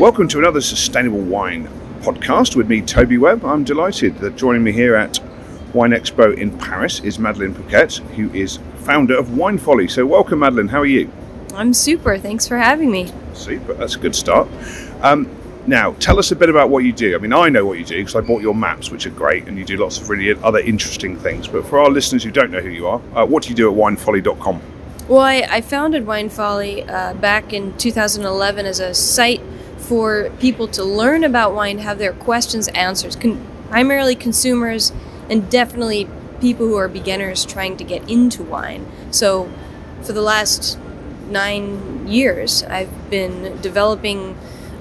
Welcome 0.00 0.28
to 0.28 0.38
another 0.38 0.62
Sustainable 0.62 1.20
Wine 1.20 1.68
podcast 2.00 2.56
with 2.56 2.70
me, 2.70 2.80
Toby 2.80 3.18
Webb. 3.18 3.44
I'm 3.44 3.64
delighted 3.64 4.16
that 4.20 4.34
joining 4.34 4.64
me 4.64 4.72
here 4.72 4.94
at 4.94 5.20
Vinexpo 5.74 6.38
in 6.38 6.56
Paris 6.56 7.00
is 7.00 7.18
Madeline 7.18 7.54
Puckette, 7.54 7.98
who 8.14 8.32
is 8.32 8.60
founder 8.76 9.14
of 9.14 9.36
Wine 9.36 9.58
Folly. 9.58 9.88
So, 9.88 10.06
welcome, 10.06 10.38
Madeline. 10.38 10.68
How 10.68 10.78
are 10.78 10.86
you? 10.86 11.12
I'm 11.54 11.74
super. 11.74 12.16
Thanks 12.16 12.48
for 12.48 12.56
having 12.56 12.90
me. 12.90 13.12
Super. 13.34 13.74
That's 13.74 13.96
a 13.96 13.98
good 13.98 14.16
start. 14.16 14.48
Um, 15.02 15.28
now, 15.66 15.92
tell 16.00 16.18
us 16.18 16.32
a 16.32 16.36
bit 16.36 16.48
about 16.48 16.70
what 16.70 16.82
you 16.82 16.94
do. 16.94 17.14
I 17.14 17.18
mean, 17.18 17.34
I 17.34 17.50
know 17.50 17.66
what 17.66 17.78
you 17.78 17.84
do 17.84 17.98
because 17.98 18.16
I 18.16 18.22
bought 18.22 18.40
your 18.40 18.54
maps, 18.54 18.90
which 18.90 19.04
are 19.04 19.10
great, 19.10 19.48
and 19.48 19.58
you 19.58 19.66
do 19.66 19.76
lots 19.76 20.00
of 20.00 20.08
really 20.08 20.32
other 20.42 20.60
interesting 20.60 21.14
things. 21.14 21.46
But 21.46 21.66
for 21.66 21.78
our 21.78 21.90
listeners 21.90 22.24
who 22.24 22.30
don't 22.30 22.50
know 22.50 22.60
who 22.60 22.70
you 22.70 22.86
are, 22.86 23.02
uh, 23.14 23.26
what 23.26 23.42
do 23.42 23.50
you 23.50 23.54
do 23.54 23.70
at 23.70 23.76
winefolly.com? 23.76 24.62
Well, 25.08 25.20
I, 25.20 25.46
I 25.50 25.60
founded 25.60 26.06
Wine 26.06 26.30
Folly 26.30 26.84
uh, 26.84 27.12
back 27.12 27.52
in 27.52 27.76
2011 27.76 28.64
as 28.64 28.80
a 28.80 28.94
site 28.94 29.42
for 29.90 30.30
people 30.38 30.68
to 30.68 30.84
learn 30.84 31.24
about 31.24 31.52
wine, 31.52 31.78
have 31.78 31.98
their 31.98 32.12
questions 32.12 32.68
answered, 32.68 33.20
Con- 33.20 33.44
primarily 33.68 34.14
consumers 34.14 34.92
and 35.28 35.50
definitely 35.50 36.08
people 36.40 36.64
who 36.64 36.76
are 36.76 36.86
beginners 36.86 37.44
trying 37.44 37.76
to 37.76 37.82
get 37.82 38.08
into 38.08 38.44
wine. 38.44 38.86
So, 39.10 39.50
for 40.02 40.12
the 40.12 40.22
last 40.22 40.78
nine 41.28 42.06
years, 42.06 42.62
I've 42.62 43.10
been 43.10 43.60
developing 43.62 44.38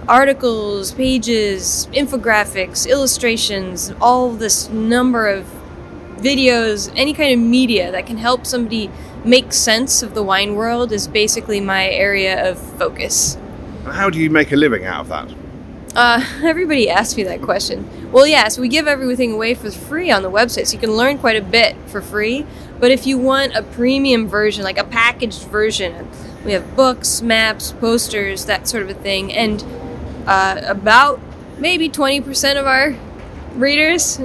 articles, 0.08 0.92
pages, 0.92 1.88
infographics, 1.92 2.88
illustrations, 2.88 3.92
all 4.00 4.30
this 4.34 4.70
number 4.70 5.28
of 5.28 5.48
videos, 6.18 6.94
any 6.96 7.16
kind 7.16 7.34
of 7.34 7.40
media 7.40 7.92
that 7.92 8.06
can 8.06 8.18
help 8.18 8.46
somebody 8.46 8.92
make 9.26 9.54
sense 9.54 10.04
of 10.04 10.14
the 10.14 10.22
wine 10.22 10.54
world 10.54 10.92
is 10.92 11.08
basically 11.08 11.60
my 11.60 11.90
area 11.90 12.48
of 12.48 12.60
focus. 12.60 13.39
How 13.86 14.10
do 14.10 14.20
you 14.20 14.30
make 14.30 14.52
a 14.52 14.56
living 14.56 14.86
out 14.86 15.02
of 15.02 15.08
that? 15.10 15.36
Uh, 15.96 16.24
everybody 16.44 16.90
asks 16.90 17.16
me 17.18 17.24
that 17.24 17.42
question. 17.42 18.12
Well, 18.12 18.28
yeah, 18.28 18.48
so 18.48 18.62
we 18.62 18.68
give 18.68 18.88
everything 18.88 19.34
away 19.34 19.54
for 19.54 19.72
free 19.72 20.12
on 20.12 20.24
the 20.24 20.32
website, 20.32 20.68
so 20.68 20.74
you 20.74 20.80
can 20.80 20.92
learn 20.92 21.18
quite 21.18 21.36
a 21.36 21.42
bit 21.42 21.76
for 21.88 22.02
free. 22.02 22.46
But 22.80 22.92
if 22.92 23.06
you 23.06 23.18
want 23.18 23.56
a 23.56 23.62
premium 23.62 24.28
version, 24.28 24.64
like 24.64 24.78
a 24.78 24.84
packaged 24.84 25.44
version, 25.44 26.08
we 26.46 26.54
have 26.54 26.76
books, 26.76 27.22
maps, 27.22 27.74
posters, 27.74 28.46
that 28.46 28.68
sort 28.68 28.84
of 28.84 28.90
a 28.90 28.94
thing. 28.94 29.34
And 29.34 29.64
uh, 30.26 30.62
about 30.66 31.20
maybe 31.58 31.90
20% 31.90 32.60
of 32.60 32.66
our 32.66 32.96
readers 33.54 34.20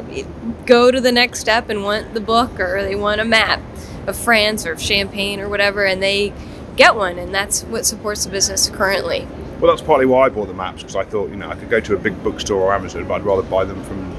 go 0.67 0.91
to 0.91 1.01
the 1.01 1.13
next 1.13 1.41
step 1.41 1.69
and 1.69 1.83
want 1.83 2.15
the 2.15 2.21
book 2.21 2.61
or 2.61 2.83
they 2.83 2.95
want 2.95 3.21
a 3.21 3.25
map 3.25 3.61
of 4.07 4.17
France 4.17 4.67
or 4.67 4.79
Champagne 4.79 5.41
or 5.41 5.49
whatever, 5.49 5.85
and 5.85 6.03
they 6.03 6.33
get 6.77 6.95
one, 6.95 7.19
and 7.19 7.35
that's 7.35 7.63
what 7.65 7.87
supports 7.87 8.25
the 8.25 8.31
business 8.31 8.69
currently. 8.69 9.27
Well, 9.65 9.75
that's 9.75 9.87
partly 9.87 10.05
why 10.05 10.27
I 10.27 10.29
bought 10.29 10.49
the 10.49 10.53
maps 10.53 10.83
because 10.83 10.95
I 10.95 11.05
thought, 11.05 11.31
you 11.31 11.37
know, 11.37 11.49
I 11.49 11.55
could 11.55 11.71
go 11.71 11.81
to 11.81 11.95
a 11.95 11.99
big 11.99 12.23
bookstore 12.23 12.61
or 12.61 12.75
Amazon, 12.75 13.09
but 13.09 13.15
I'd 13.15 13.23
rather 13.23 13.41
buy 13.41 13.65
them 13.65 13.83
from, 13.85 14.15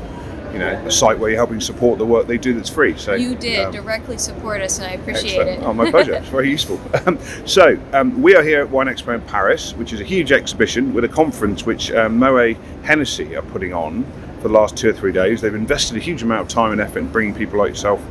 you 0.52 0.58
know, 0.58 0.72
a 0.72 0.90
site 0.90 1.20
where 1.20 1.30
you're 1.30 1.38
helping 1.38 1.62
support 1.62 2.00
the 2.00 2.06
work 2.06 2.26
they 2.26 2.40
do 2.40 2.56
that's 2.56 2.68
free. 2.68 2.98
So 2.98 3.14
you 3.14 3.36
did 3.36 3.66
um, 3.66 3.72
directly 3.72 4.18
support 4.18 4.62
us, 4.62 4.80
and 4.80 4.88
I 4.88 4.94
appreciate 4.94 5.38
excellent. 5.38 5.62
it. 5.62 5.64
Oh, 5.64 5.72
my 5.72 5.92
pleasure. 5.92 6.14
it's 6.16 6.30
very 6.30 6.50
useful. 6.50 6.82
Um, 7.06 7.20
so 7.46 7.78
um, 7.94 8.20
we 8.24 8.36
are 8.36 8.42
here 8.42 8.64
at 8.64 8.72
Vinexpo 8.72 9.14
in 9.14 9.22
Paris, 9.22 9.74
which 9.74 9.94
is 9.94 10.02
a 10.02 10.04
huge 10.04 10.32
exhibition 10.32 10.96
with 10.96 11.04
a 11.04 11.08
conference 11.08 11.64
which 11.64 11.92
um, 11.92 12.18
Moet 12.18 12.58
Hennessy 12.84 13.36
are 13.36 13.44
putting 13.44 13.72
on 13.72 14.04
for 14.38 14.48
the 14.48 14.54
last 14.56 14.76
two 14.76 14.90
or 14.90 14.94
three 14.94 15.12
days. 15.12 15.42
They've 15.42 15.54
invested 15.54 15.96
a 15.96 16.00
huge 16.00 16.24
amount 16.24 16.42
of 16.42 16.48
time 16.48 16.72
and 16.72 16.82
effort 16.82 16.98
in 16.98 17.12
bringing 17.12 17.36
people 17.36 17.60
like 17.60 17.70
yourself 17.70 18.04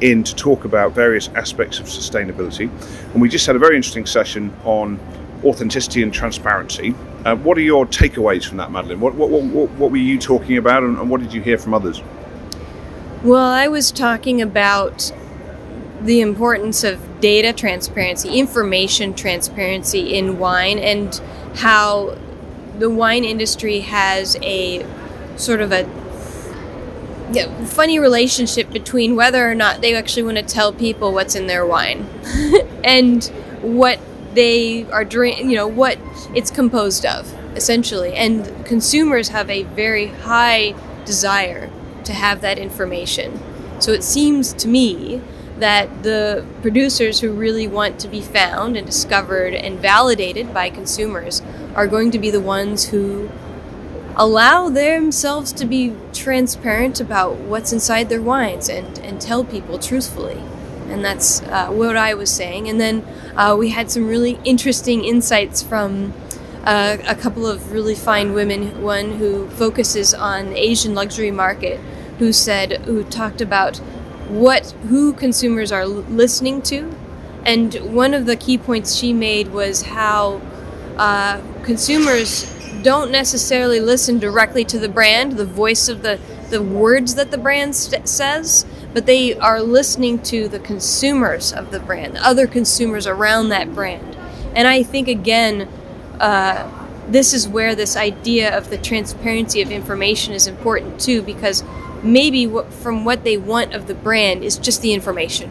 in 0.00 0.24
to 0.24 0.34
talk 0.34 0.64
about 0.64 0.92
various 0.92 1.28
aspects 1.34 1.80
of 1.80 1.84
sustainability. 1.84 2.70
And 3.12 3.20
we 3.20 3.28
just 3.28 3.44
had 3.44 3.56
a 3.56 3.58
very 3.58 3.76
interesting 3.76 4.06
session 4.06 4.56
on 4.64 4.98
authenticity 5.44 6.02
and 6.02 6.12
transparency. 6.12 6.94
Uh, 7.24 7.36
what 7.36 7.58
are 7.58 7.62
your 7.62 7.86
takeaways 7.86 8.46
from 8.46 8.58
that, 8.58 8.70
Madeline? 8.70 9.00
What, 9.00 9.14
what, 9.14 9.30
what, 9.30 9.70
what 9.70 9.90
were 9.90 9.96
you 9.96 10.18
talking 10.18 10.56
about 10.56 10.82
and, 10.82 10.98
and 10.98 11.10
what 11.10 11.20
did 11.20 11.32
you 11.32 11.40
hear 11.40 11.58
from 11.58 11.74
others? 11.74 12.02
Well, 13.22 13.50
I 13.50 13.68
was 13.68 13.90
talking 13.90 14.40
about 14.40 15.12
the 16.00 16.20
importance 16.20 16.84
of 16.84 17.20
data 17.20 17.52
transparency, 17.52 18.38
information 18.38 19.14
transparency 19.14 20.14
in 20.14 20.38
wine, 20.38 20.78
and 20.78 21.20
how 21.56 22.16
the 22.78 22.88
wine 22.88 23.24
industry 23.24 23.80
has 23.80 24.36
a 24.42 24.86
sort 25.36 25.60
of 25.60 25.72
a 25.72 25.84
funny 27.66 27.98
relationship 27.98 28.70
between 28.70 29.16
whether 29.16 29.50
or 29.50 29.54
not 29.54 29.80
they 29.80 29.94
actually 29.94 30.22
want 30.22 30.36
to 30.36 30.42
tell 30.42 30.72
people 30.72 31.12
what's 31.12 31.34
in 31.34 31.46
their 31.46 31.66
wine 31.66 32.08
and 32.84 33.26
what 33.60 34.00
they 34.38 34.88
are 34.92 35.04
drink 35.04 35.38
you 35.40 35.56
know 35.56 35.66
what 35.66 35.98
it's 36.32 36.50
composed 36.50 37.04
of 37.04 37.32
essentially 37.56 38.14
and 38.14 38.64
consumers 38.64 39.28
have 39.28 39.50
a 39.50 39.64
very 39.64 40.06
high 40.06 40.72
desire 41.04 41.68
to 42.04 42.12
have 42.12 42.40
that 42.40 42.56
information 42.56 43.40
so 43.80 43.90
it 43.92 44.04
seems 44.04 44.52
to 44.52 44.68
me 44.68 45.20
that 45.58 46.04
the 46.04 46.46
producers 46.62 47.18
who 47.18 47.32
really 47.32 47.66
want 47.66 47.98
to 47.98 48.06
be 48.06 48.20
found 48.20 48.76
and 48.76 48.86
discovered 48.86 49.54
and 49.54 49.80
validated 49.80 50.54
by 50.54 50.70
consumers 50.70 51.42
are 51.74 51.88
going 51.88 52.12
to 52.12 52.18
be 52.18 52.30
the 52.30 52.40
ones 52.40 52.90
who 52.90 53.28
allow 54.14 54.68
themselves 54.68 55.52
to 55.52 55.64
be 55.64 55.94
transparent 56.12 57.00
about 57.00 57.36
what's 57.36 57.72
inside 57.72 58.08
their 58.08 58.22
wines 58.22 58.68
and, 58.68 58.98
and 59.00 59.20
tell 59.20 59.44
people 59.44 59.78
truthfully. 59.78 60.40
And 60.88 61.04
that's 61.04 61.42
uh, 61.42 61.68
what 61.68 61.96
I 61.96 62.14
was 62.14 62.30
saying. 62.30 62.68
And 62.68 62.80
then 62.80 63.04
uh, 63.36 63.56
we 63.58 63.70
had 63.70 63.90
some 63.90 64.08
really 64.08 64.38
interesting 64.44 65.04
insights 65.04 65.62
from 65.62 66.12
uh, 66.64 66.98
a 67.06 67.14
couple 67.14 67.46
of 67.46 67.72
really 67.72 67.94
fine 67.94 68.34
women. 68.34 68.82
One 68.82 69.12
who 69.12 69.48
focuses 69.50 70.14
on 70.14 70.54
Asian 70.54 70.94
luxury 70.94 71.30
market, 71.30 71.78
who 72.18 72.32
said, 72.32 72.82
who 72.84 73.04
talked 73.04 73.40
about 73.40 73.78
what 74.28 74.72
who 74.88 75.12
consumers 75.12 75.72
are 75.72 75.86
listening 75.86 76.60
to, 76.62 76.94
and 77.44 77.74
one 77.94 78.12
of 78.12 78.26
the 78.26 78.36
key 78.36 78.58
points 78.58 78.94
she 78.94 79.12
made 79.12 79.48
was 79.48 79.82
how 79.82 80.40
uh, 80.98 81.40
consumers 81.62 82.52
don't 82.82 83.10
necessarily 83.10 83.80
listen 83.80 84.18
directly 84.18 84.64
to 84.64 84.78
the 84.78 84.88
brand, 84.88 85.32
the 85.32 85.44
voice 85.44 85.88
of 85.88 86.02
the, 86.02 86.18
the 86.50 86.62
words 86.62 87.14
that 87.14 87.30
the 87.30 87.38
brand 87.38 87.74
says, 87.74 88.66
but 88.98 89.06
they 89.06 89.32
are 89.38 89.62
listening 89.62 90.18
to 90.18 90.48
the 90.48 90.58
consumers 90.58 91.52
of 91.52 91.70
the 91.70 91.78
brand, 91.78 92.16
the 92.16 92.26
other 92.26 92.48
consumers 92.48 93.06
around 93.06 93.48
that 93.48 93.72
brand. 93.72 94.16
And 94.56 94.66
I 94.66 94.82
think, 94.82 95.06
again, 95.06 95.68
uh, 96.18 96.68
this 97.06 97.32
is 97.32 97.46
where 97.46 97.76
this 97.76 97.96
idea 97.96 98.58
of 98.58 98.70
the 98.70 98.76
transparency 98.76 99.62
of 99.62 99.70
information 99.70 100.34
is 100.34 100.48
important 100.48 101.00
too, 101.00 101.22
because 101.22 101.62
maybe 102.02 102.44
what, 102.44 102.72
from 102.72 103.04
what 103.04 103.22
they 103.22 103.36
want 103.36 103.72
of 103.72 103.86
the 103.86 103.94
brand 103.94 104.42
is 104.42 104.58
just 104.58 104.82
the 104.82 104.92
information. 104.92 105.48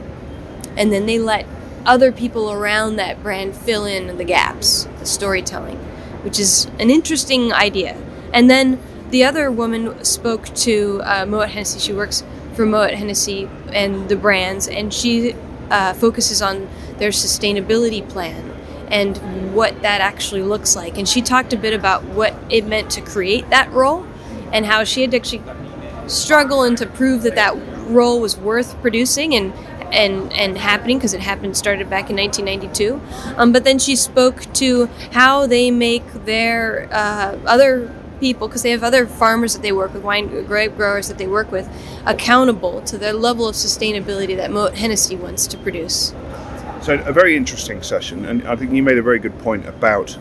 And 0.75 0.91
then 0.91 1.05
they 1.05 1.17
let 1.17 1.45
other 1.85 2.11
people 2.11 2.51
around 2.51 2.97
that 2.97 3.23
brand 3.23 3.55
fill 3.55 3.85
in 3.85 4.17
the 4.17 4.25
gaps, 4.25 4.89
the 4.99 5.05
storytelling 5.05 5.77
which 6.23 6.39
is 6.39 6.65
an 6.77 6.89
interesting 6.89 7.53
idea. 7.53 7.97
And 8.33 8.49
then 8.49 8.79
the 9.11 9.23
other 9.23 9.49
woman 9.49 10.03
spoke 10.03 10.47
to 10.55 10.99
uh, 11.05 11.25
Moet 11.25 11.47
Hennessy. 11.47 11.79
She 11.79 11.93
works 11.93 12.21
for 12.57 12.65
Moet 12.65 12.95
Hennessy 12.95 13.47
and 13.71 14.09
the 14.09 14.17
brands, 14.17 14.67
and 14.67 14.93
she 14.93 15.33
uh, 15.69 15.93
focuses 15.93 16.41
on 16.41 16.67
their 16.97 17.11
sustainability 17.11 18.07
plan 18.09 18.51
and 18.89 19.53
what 19.53 19.81
that 19.83 20.01
actually 20.01 20.41
looks 20.41 20.75
like. 20.75 20.97
And 20.97 21.07
she 21.07 21.21
talked 21.21 21.53
a 21.53 21.57
bit 21.57 21.73
about 21.73 22.03
what 22.03 22.33
it 22.49 22.65
meant 22.65 22.89
to 22.91 23.01
create 23.01 23.49
that 23.51 23.71
role 23.71 24.05
and 24.51 24.65
how 24.65 24.83
she 24.83 25.01
had 25.01 25.11
to 25.11 25.17
actually 25.17 25.43
struggle 26.07 26.63
and 26.63 26.77
to 26.77 26.87
prove 26.87 27.21
that 27.23 27.35
that 27.35 27.55
role 27.87 28.19
was 28.19 28.37
worth 28.37 28.79
producing 28.81 29.35
and 29.35 29.53
and 29.93 30.33
and 30.33 30.57
happening 30.57 30.97
because 30.97 31.13
it 31.13 31.21
happened 31.21 31.55
started 31.55 31.89
back 31.89 32.09
in 32.09 32.15
1992. 32.15 32.99
Um, 33.37 33.51
but 33.51 33.63
then 33.63 33.79
she 33.79 33.95
spoke 33.95 34.41
to 34.55 34.87
how 35.11 35.47
they 35.47 35.71
make 35.71 36.05
their 36.25 36.89
uh, 36.91 37.37
other 37.45 37.93
people 38.19 38.47
because 38.47 38.63
they 38.63 38.71
have 38.71 38.83
other 38.83 39.05
farmers 39.05 39.53
that 39.53 39.61
they 39.61 39.71
work 39.71 39.93
with, 39.93 40.03
wine 40.03 40.27
grape 40.45 40.75
growers 40.75 41.07
that 41.07 41.17
they 41.17 41.27
work 41.27 41.51
with, 41.51 41.69
accountable 42.05 42.81
to 42.81 42.97
the 42.97 43.13
level 43.13 43.47
of 43.47 43.55
sustainability 43.55 44.35
that 44.35 44.51
Moet 44.51 44.75
Hennessy 44.75 45.15
wants 45.15 45.47
to 45.47 45.57
produce. 45.57 46.13
So 46.81 47.01
a 47.05 47.11
very 47.11 47.35
interesting 47.35 47.83
session, 47.83 48.25
and 48.25 48.47
I 48.47 48.55
think 48.55 48.71
you 48.71 48.83
made 48.83 48.97
a 48.97 49.01
very 49.01 49.19
good 49.19 49.37
point 49.39 49.65
about 49.65 50.17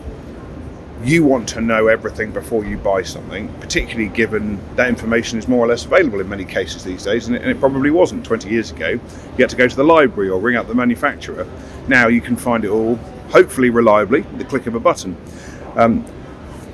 you 1.03 1.23
want 1.23 1.47
to 1.49 1.61
know 1.61 1.87
everything 1.87 2.31
before 2.31 2.65
you 2.65 2.77
buy 2.77 3.03
something, 3.03 3.47
particularly 3.59 4.09
given 4.09 4.59
that 4.75 4.89
information 4.89 5.37
is 5.37 5.47
more 5.47 5.63
or 5.63 5.67
less 5.67 5.85
available 5.85 6.19
in 6.19 6.27
many 6.27 6.43
cases 6.43 6.83
these 6.83 7.03
days, 7.03 7.27
and 7.27 7.35
it, 7.35 7.41
and 7.41 7.51
it, 7.51 7.59
probably 7.59 7.91
wasn't 7.91 8.25
20 8.25 8.49
years 8.49 8.71
ago. 8.71 8.89
You 8.89 8.99
had 9.37 9.49
to 9.51 9.55
go 9.55 9.67
to 9.67 9.75
the 9.75 9.83
library 9.83 10.29
or 10.29 10.39
ring 10.39 10.55
up 10.55 10.67
the 10.67 10.75
manufacturer. 10.75 11.47
Now 11.87 12.07
you 12.07 12.21
can 12.21 12.35
find 12.35 12.65
it 12.65 12.69
all, 12.69 12.95
hopefully 13.29 13.69
reliably, 13.69 14.21
the 14.21 14.45
click 14.45 14.65
of 14.65 14.75
a 14.75 14.79
button. 14.79 15.15
Um, 15.75 16.03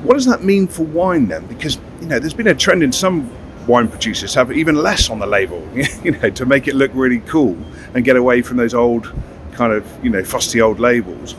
what 0.03 0.15
does 0.15 0.25
that 0.25 0.43
mean 0.43 0.67
for 0.67 0.83
wine 0.83 1.27
then? 1.27 1.45
Because 1.47 1.77
you 2.01 2.07
know, 2.07 2.19
there's 2.19 2.33
been 2.33 2.47
a 2.47 2.55
trend 2.55 2.83
in 2.83 2.91
some 2.91 3.29
wine 3.67 3.87
producers 3.87 4.33
have 4.33 4.51
even 4.51 4.75
less 4.75 5.09
on 5.09 5.19
the 5.19 5.25
label, 5.25 5.65
you 6.03 6.11
know, 6.11 6.29
to 6.29 6.45
make 6.45 6.67
it 6.67 6.75
look 6.75 6.91
really 6.93 7.19
cool 7.21 7.57
and 7.93 8.03
get 8.03 8.15
away 8.15 8.41
from 8.41 8.57
those 8.57 8.73
old 8.73 9.13
kind 9.53 9.71
of 9.71 9.85
you 10.03 10.09
know 10.09 10.23
fusty 10.23 10.61
old 10.61 10.79
labels. 10.79 11.35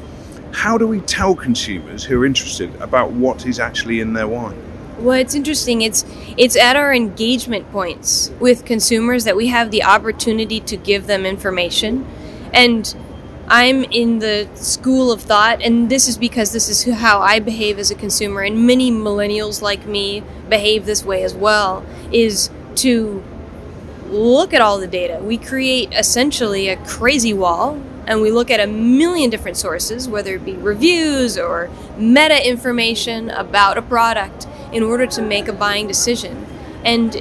how 0.52 0.78
do 0.78 0.86
we 0.86 1.00
tell 1.00 1.34
consumers 1.34 2.04
who 2.04 2.20
are 2.20 2.24
interested 2.24 2.72
about 2.80 3.10
what 3.10 3.44
is 3.44 3.58
actually 3.58 3.98
in 3.98 4.12
their 4.12 4.28
wine? 4.28 4.56
Well, 4.98 5.18
it's 5.18 5.34
interesting. 5.34 5.82
It's 5.82 6.04
it's 6.36 6.56
at 6.56 6.76
our 6.76 6.94
engagement 6.94 7.70
points 7.72 8.30
with 8.38 8.64
consumers 8.64 9.24
that 9.24 9.36
we 9.36 9.48
have 9.48 9.70
the 9.70 9.82
opportunity 9.82 10.60
to 10.60 10.76
give 10.76 11.06
them 11.06 11.26
information, 11.26 12.06
and 12.52 12.94
I'm 13.46 13.84
in 13.84 14.18
the 14.20 14.48
school 14.54 15.12
of 15.12 15.22
thought, 15.22 15.62
and 15.62 15.90
this 15.90 16.08
is 16.08 16.16
because 16.16 16.52
this 16.52 16.68
is 16.68 16.94
how 16.94 17.20
I 17.20 17.40
behave 17.40 17.78
as 17.78 17.90
a 17.90 17.94
consumer, 17.94 18.40
and 18.40 18.66
many 18.66 18.90
millennials 18.90 19.60
like 19.60 19.86
me 19.86 20.22
behave 20.48 20.86
this 20.86 21.04
way 21.04 21.22
as 21.22 21.34
well. 21.34 21.84
Is 22.10 22.50
to 22.76 23.22
look 24.08 24.52
at 24.52 24.60
all 24.60 24.78
the 24.78 24.86
data. 24.86 25.18
We 25.22 25.36
create 25.36 25.92
essentially 25.92 26.68
a 26.68 26.76
crazy 26.84 27.32
wall 27.32 27.80
and 28.06 28.20
we 28.20 28.30
look 28.30 28.50
at 28.50 28.60
a 28.60 28.66
million 28.66 29.30
different 29.30 29.56
sources, 29.56 30.08
whether 30.08 30.34
it 30.34 30.44
be 30.44 30.52
reviews 30.54 31.38
or 31.38 31.70
meta 31.96 32.46
information 32.46 33.30
about 33.30 33.78
a 33.78 33.82
product, 33.82 34.46
in 34.72 34.82
order 34.82 35.06
to 35.06 35.22
make 35.22 35.48
a 35.48 35.52
buying 35.52 35.86
decision. 35.86 36.46
And 36.84 37.16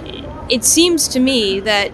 it 0.49 0.63
seems 0.63 1.07
to 1.09 1.19
me 1.19 1.59
that 1.61 1.91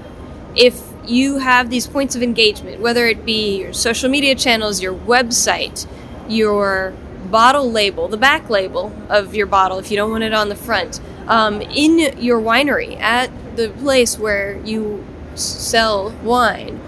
if 0.56 0.89
you 1.10 1.40
have 1.40 1.70
these 1.70 1.88
points 1.88 2.16
of 2.16 2.22
engagement, 2.22 2.80
whether 2.80 3.08
it 3.08 3.26
be 3.26 3.62
your 3.62 3.74
social 3.74 4.10
media 4.10 4.36
channels, 4.36 4.82
your 4.82 4.94
website, 4.94 5.88
your 6.28 6.94
bottle 7.30 7.72
label, 7.72 8.08
the 8.08 8.18
back 8.18 8.50
label 8.50 8.94
of 9.10 9.36
your 9.36 9.46
bottle, 9.46 9.80
if 9.80 9.92
you 9.92 9.98
don't 9.98 10.12
want 10.12 10.24
it 10.24 10.34
on 10.34 10.50
the 10.50 10.56
front, 10.56 11.00
um, 11.28 11.62
in 11.62 12.18
your 12.20 12.40
winery, 12.40 13.00
at 13.00 13.32
the 13.56 13.70
place 13.70 14.18
where 14.18 14.58
you 14.66 15.06
sell 15.36 16.12
wine, 16.24 16.80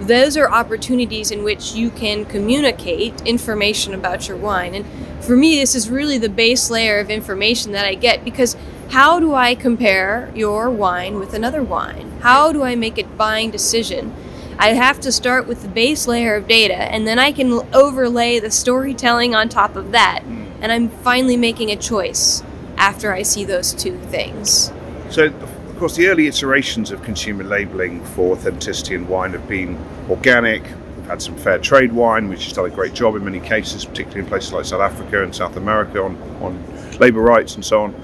those 0.00 0.36
are 0.36 0.50
opportunities 0.50 1.30
in 1.30 1.44
which 1.44 1.74
you 1.74 1.90
can 1.90 2.24
communicate 2.24 3.20
information 3.22 3.92
about 3.92 4.28
your 4.28 4.36
wine. 4.36 4.74
And 4.74 4.86
for 5.22 5.36
me, 5.36 5.56
this 5.56 5.74
is 5.74 5.90
really 5.90 6.16
the 6.16 6.30
base 6.30 6.70
layer 6.70 6.98
of 6.98 7.10
information 7.10 7.72
that 7.72 7.84
I 7.84 7.94
get 7.94 8.24
because 8.24 8.56
how 8.90 9.20
do 9.20 9.34
I 9.34 9.54
compare 9.54 10.32
your 10.34 10.68
wine 10.68 11.20
with 11.20 11.32
another 11.32 11.62
wine? 11.62 12.10
How 12.22 12.50
do 12.50 12.64
I 12.64 12.74
make 12.74 12.98
a 12.98 13.04
buying 13.04 13.52
decision? 13.52 14.12
I 14.58 14.70
have 14.70 15.00
to 15.02 15.12
start 15.12 15.46
with 15.46 15.62
the 15.62 15.68
base 15.68 16.08
layer 16.08 16.34
of 16.34 16.48
data 16.48 16.74
and 16.74 17.06
then 17.06 17.18
I 17.18 17.30
can 17.30 17.52
overlay 17.72 18.40
the 18.40 18.50
storytelling 18.50 19.32
on 19.32 19.48
top 19.48 19.76
of 19.76 19.92
that. 19.92 20.24
Mm. 20.24 20.50
And 20.60 20.72
I'm 20.72 20.88
finally 20.88 21.36
making 21.36 21.70
a 21.70 21.76
choice 21.76 22.42
after 22.76 23.12
I 23.12 23.22
see 23.22 23.44
those 23.44 23.72
two 23.72 23.96
things. 24.10 24.72
So, 25.08 25.26
of 25.26 25.78
course, 25.78 25.94
the 25.94 26.08
early 26.08 26.26
iterations 26.26 26.90
of 26.90 27.02
consumer 27.04 27.44
labelling 27.44 28.04
for 28.04 28.32
authenticity 28.32 28.96
in 28.96 29.06
wine 29.06 29.32
have 29.32 29.48
been 29.48 29.78
organic. 30.10 30.64
We've 30.96 31.06
had 31.06 31.22
some 31.22 31.36
fair 31.36 31.58
trade 31.58 31.92
wine, 31.92 32.28
which 32.28 32.44
has 32.44 32.54
done 32.54 32.66
a 32.66 32.70
great 32.70 32.92
job 32.92 33.14
in 33.14 33.24
many 33.24 33.40
cases, 33.40 33.84
particularly 33.84 34.22
in 34.22 34.26
places 34.26 34.52
like 34.52 34.64
South 34.64 34.80
Africa 34.80 35.22
and 35.22 35.34
South 35.34 35.56
America 35.56 36.02
on, 36.02 36.20
on 36.42 36.98
labour 36.98 37.22
rights 37.22 37.54
and 37.54 37.64
so 37.64 37.84
on. 37.84 37.94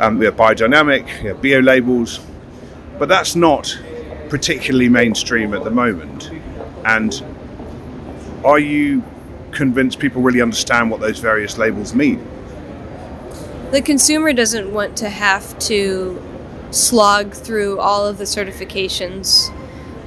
Um, 0.00 0.18
we 0.18 0.24
have 0.24 0.36
biodynamic, 0.36 1.22
we 1.22 1.28
have 1.28 1.42
bio 1.42 1.60
labels, 1.60 2.20
but 2.98 3.08
that's 3.08 3.36
not 3.36 3.78
particularly 4.28 4.88
mainstream 4.88 5.54
at 5.54 5.62
the 5.62 5.70
moment. 5.70 6.30
And 6.84 7.24
are 8.44 8.58
you 8.58 9.02
convinced 9.52 10.00
people 10.00 10.20
really 10.20 10.42
understand 10.42 10.90
what 10.90 11.00
those 11.00 11.20
various 11.20 11.58
labels 11.58 11.94
mean? 11.94 12.26
The 13.70 13.82
consumer 13.82 14.32
doesn't 14.32 14.72
want 14.72 14.96
to 14.98 15.08
have 15.08 15.58
to 15.60 16.20
slog 16.70 17.32
through 17.32 17.78
all 17.78 18.06
of 18.06 18.18
the 18.18 18.24
certifications. 18.24 19.52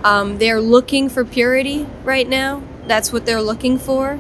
Um, 0.04 0.38
they're 0.38 0.62
looking 0.62 1.10
for 1.10 1.24
purity 1.24 1.88
right 2.04 2.28
now. 2.28 2.62
That's 2.88 3.12
what 3.12 3.26
they're 3.26 3.42
looking 3.42 3.78
for. 3.78 4.20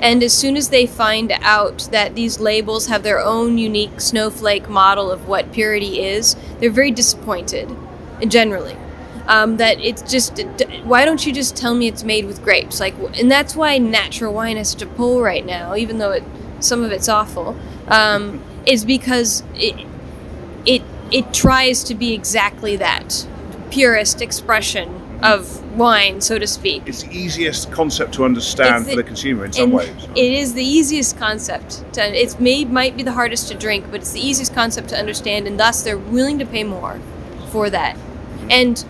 And 0.00 0.22
as 0.22 0.32
soon 0.32 0.56
as 0.56 0.68
they 0.68 0.86
find 0.86 1.32
out 1.40 1.88
that 1.90 2.14
these 2.14 2.38
labels 2.40 2.86
have 2.86 3.02
their 3.02 3.20
own 3.20 3.58
unique 3.58 4.00
snowflake 4.00 4.68
model 4.68 5.10
of 5.10 5.28
what 5.28 5.52
purity 5.52 6.02
is, 6.02 6.36
they're 6.60 6.70
very 6.70 6.90
disappointed, 6.90 7.68
generally. 8.26 8.76
Um, 9.26 9.58
that 9.58 9.78
it's 9.80 10.00
just, 10.10 10.40
why 10.84 11.04
don't 11.04 11.26
you 11.26 11.32
just 11.32 11.56
tell 11.56 11.74
me 11.74 11.86
it's 11.86 12.04
made 12.04 12.24
with 12.24 12.42
grapes? 12.42 12.80
Like, 12.80 12.94
and 13.18 13.30
that's 13.30 13.54
why 13.54 13.76
natural 13.78 14.32
wine 14.32 14.56
has 14.56 14.70
such 14.70 14.82
a 14.82 14.86
pull 14.86 15.20
right 15.20 15.44
now, 15.44 15.74
even 15.74 15.98
though 15.98 16.12
it, 16.12 16.24
some 16.60 16.82
of 16.82 16.92
it's 16.92 17.08
awful. 17.08 17.56
Um, 17.88 18.42
is 18.66 18.84
because 18.84 19.42
it, 19.54 19.86
it 20.66 20.82
it 21.10 21.32
tries 21.32 21.82
to 21.84 21.94
be 21.94 22.12
exactly 22.12 22.76
that 22.76 23.26
purest 23.70 24.20
expression 24.20 25.07
of 25.22 25.76
wine, 25.76 26.20
so 26.20 26.38
to 26.38 26.46
speak. 26.46 26.82
It's 26.86 27.02
the 27.02 27.16
easiest 27.16 27.70
concept 27.72 28.14
to 28.14 28.24
understand 28.24 28.86
the, 28.86 28.90
for 28.90 28.96
the 28.96 29.02
consumer 29.02 29.44
in 29.44 29.52
some 29.52 29.70
ways. 29.70 29.90
It 30.14 30.32
is 30.32 30.54
the 30.54 30.64
easiest 30.64 31.18
concept. 31.18 31.84
To, 31.94 32.02
it's 32.02 32.38
may 32.38 32.64
might 32.64 32.96
be 32.96 33.02
the 33.02 33.12
hardest 33.12 33.48
to 33.48 33.54
drink, 33.54 33.86
but 33.90 34.00
it's 34.00 34.12
the 34.12 34.20
easiest 34.20 34.54
concept 34.54 34.88
to 34.90 34.96
understand, 34.96 35.46
and 35.46 35.58
thus 35.58 35.82
they're 35.82 35.98
willing 35.98 36.38
to 36.38 36.46
pay 36.46 36.64
more 36.64 37.00
for 37.50 37.70
that. 37.70 37.96
Mm-hmm. 37.96 38.50
And 38.50 38.84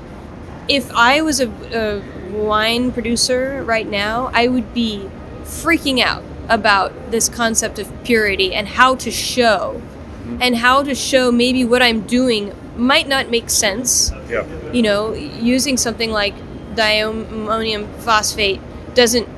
if 0.69 0.91
I 0.93 1.23
was 1.23 1.41
a, 1.41 1.49
a 1.73 2.03
wine 2.31 2.93
producer 2.93 3.63
right 3.65 3.89
now, 3.89 4.31
I 4.35 4.49
would 4.49 4.75
be 4.75 5.09
freaking 5.45 6.01
out 6.01 6.23
about 6.49 7.11
this 7.11 7.29
concept 7.29 7.79
of 7.79 8.05
purity 8.05 8.55
and 8.55 8.69
how 8.69 8.95
to 8.97 9.11
show 9.11 9.81
mm-hmm. 9.81 10.39
and 10.41 10.57
how 10.57 10.83
to 10.83 10.95
show 10.95 11.33
maybe 11.33 11.65
what 11.65 11.83
I'm 11.83 12.03
doing 12.03 12.55
might 12.79 13.09
not 13.09 13.29
make 13.29 13.51
sense. 13.51 14.11
Yeah. 14.29 14.47
You 14.73 14.83
know, 14.83 15.13
using 15.13 15.77
something 15.77 16.11
like 16.11 16.35
diammonium 16.75 17.93
phosphate 17.99 18.61
doesn't 18.95 19.29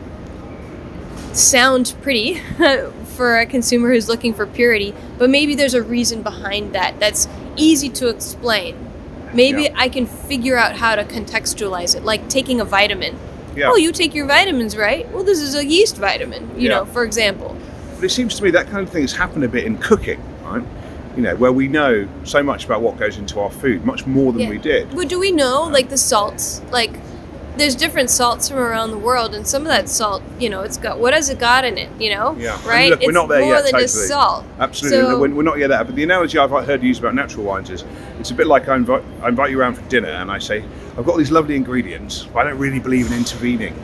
sound 1.32 1.94
pretty 2.02 2.38
for 3.16 3.38
a 3.38 3.46
consumer 3.46 3.88
who's 3.88 4.08
looking 4.08 4.34
for 4.34 4.46
purity, 4.46 4.94
but 5.18 5.30
maybe 5.30 5.54
there's 5.54 5.74
a 5.74 5.82
reason 5.82 6.22
behind 6.22 6.74
that 6.74 7.00
that's 7.00 7.28
easy 7.56 7.88
to 7.88 8.08
explain. 8.08 8.86
Maybe 9.32 9.64
yeah. 9.64 9.74
I 9.76 9.88
can 9.88 10.06
figure 10.06 10.56
out 10.56 10.76
how 10.76 10.96
to 10.96 11.04
contextualize 11.04 11.96
it, 11.96 12.04
like 12.04 12.28
taking 12.28 12.60
a 12.60 12.64
vitamin. 12.64 13.18
Yeah. 13.54 13.70
Oh, 13.70 13.76
you 13.76 13.92
take 13.92 14.14
your 14.14 14.26
vitamins, 14.26 14.76
right? 14.76 15.10
Well, 15.12 15.24
this 15.24 15.40
is 15.40 15.54
a 15.54 15.64
yeast 15.64 15.96
vitamin, 15.96 16.50
you 16.58 16.68
yeah. 16.68 16.76
know, 16.76 16.84
for 16.84 17.04
example. 17.04 17.56
But 17.96 18.04
it 18.04 18.10
seems 18.10 18.36
to 18.36 18.42
me 18.42 18.50
that 18.50 18.66
kind 18.66 18.86
of 18.86 18.90
thing 18.90 19.02
has 19.02 19.12
happened 19.12 19.44
a 19.44 19.48
bit 19.48 19.64
in 19.64 19.78
cooking, 19.78 20.22
right? 20.42 20.64
You 21.16 21.22
know, 21.22 21.36
where 21.36 21.52
we 21.52 21.68
know 21.68 22.08
so 22.24 22.42
much 22.42 22.64
about 22.64 22.82
what 22.82 22.96
goes 22.98 23.18
into 23.18 23.40
our 23.40 23.50
food, 23.50 23.84
much 23.84 24.06
more 24.06 24.32
than 24.32 24.42
yeah. 24.42 24.50
we 24.50 24.58
did. 24.58 24.94
But 24.94 25.08
do 25.08 25.18
we 25.18 25.32
know, 25.32 25.64
um, 25.64 25.72
like 25.72 25.88
the 25.88 25.98
salts, 25.98 26.62
like 26.70 26.92
there's 27.56 27.74
different 27.74 28.10
salts 28.10 28.48
from 28.48 28.58
around 28.58 28.90
the 28.90 28.98
world, 28.98 29.34
and 29.34 29.46
some 29.46 29.62
of 29.62 29.68
that 29.68 29.88
salt, 29.88 30.22
you 30.38 30.48
know, 30.48 30.62
it's 30.62 30.76
got 30.76 30.98
what 30.98 31.12
has 31.12 31.28
it 31.28 31.38
got 31.38 31.64
in 31.64 31.78
it, 31.78 31.90
you 32.00 32.10
know? 32.10 32.36
Yeah, 32.36 32.58
right. 32.66 32.90
Look, 32.90 33.02
we're 33.02 33.12
not 33.12 33.28
there 33.28 33.40
more 33.40 33.54
yet. 33.54 33.62
than 33.62 33.72
totally. 33.72 33.84
just 33.84 34.08
salt. 34.08 34.44
Absolutely, 34.58 35.00
so, 35.00 35.18
we're, 35.18 35.42
not 35.42 35.58
yet 35.58 35.68
there. 35.68 35.84
But 35.84 35.96
the 35.96 36.04
analogy 36.04 36.38
I've 36.38 36.50
heard 36.50 36.82
used 36.82 37.00
about 37.00 37.14
natural 37.14 37.44
wines 37.44 37.70
is, 37.70 37.84
it's 38.18 38.30
a 38.30 38.34
bit 38.34 38.46
like 38.46 38.68
I 38.68 38.76
invite, 38.76 39.02
I 39.22 39.28
invite 39.28 39.50
you 39.50 39.60
around 39.60 39.74
for 39.74 39.82
dinner, 39.88 40.08
and 40.08 40.30
I 40.30 40.38
say, 40.38 40.64
I've 40.96 41.04
got 41.04 41.18
these 41.18 41.30
lovely 41.30 41.56
ingredients, 41.56 42.24
but 42.32 42.46
I 42.46 42.50
don't 42.50 42.58
really 42.58 42.80
believe 42.80 43.06
in 43.08 43.12
intervening 43.14 43.74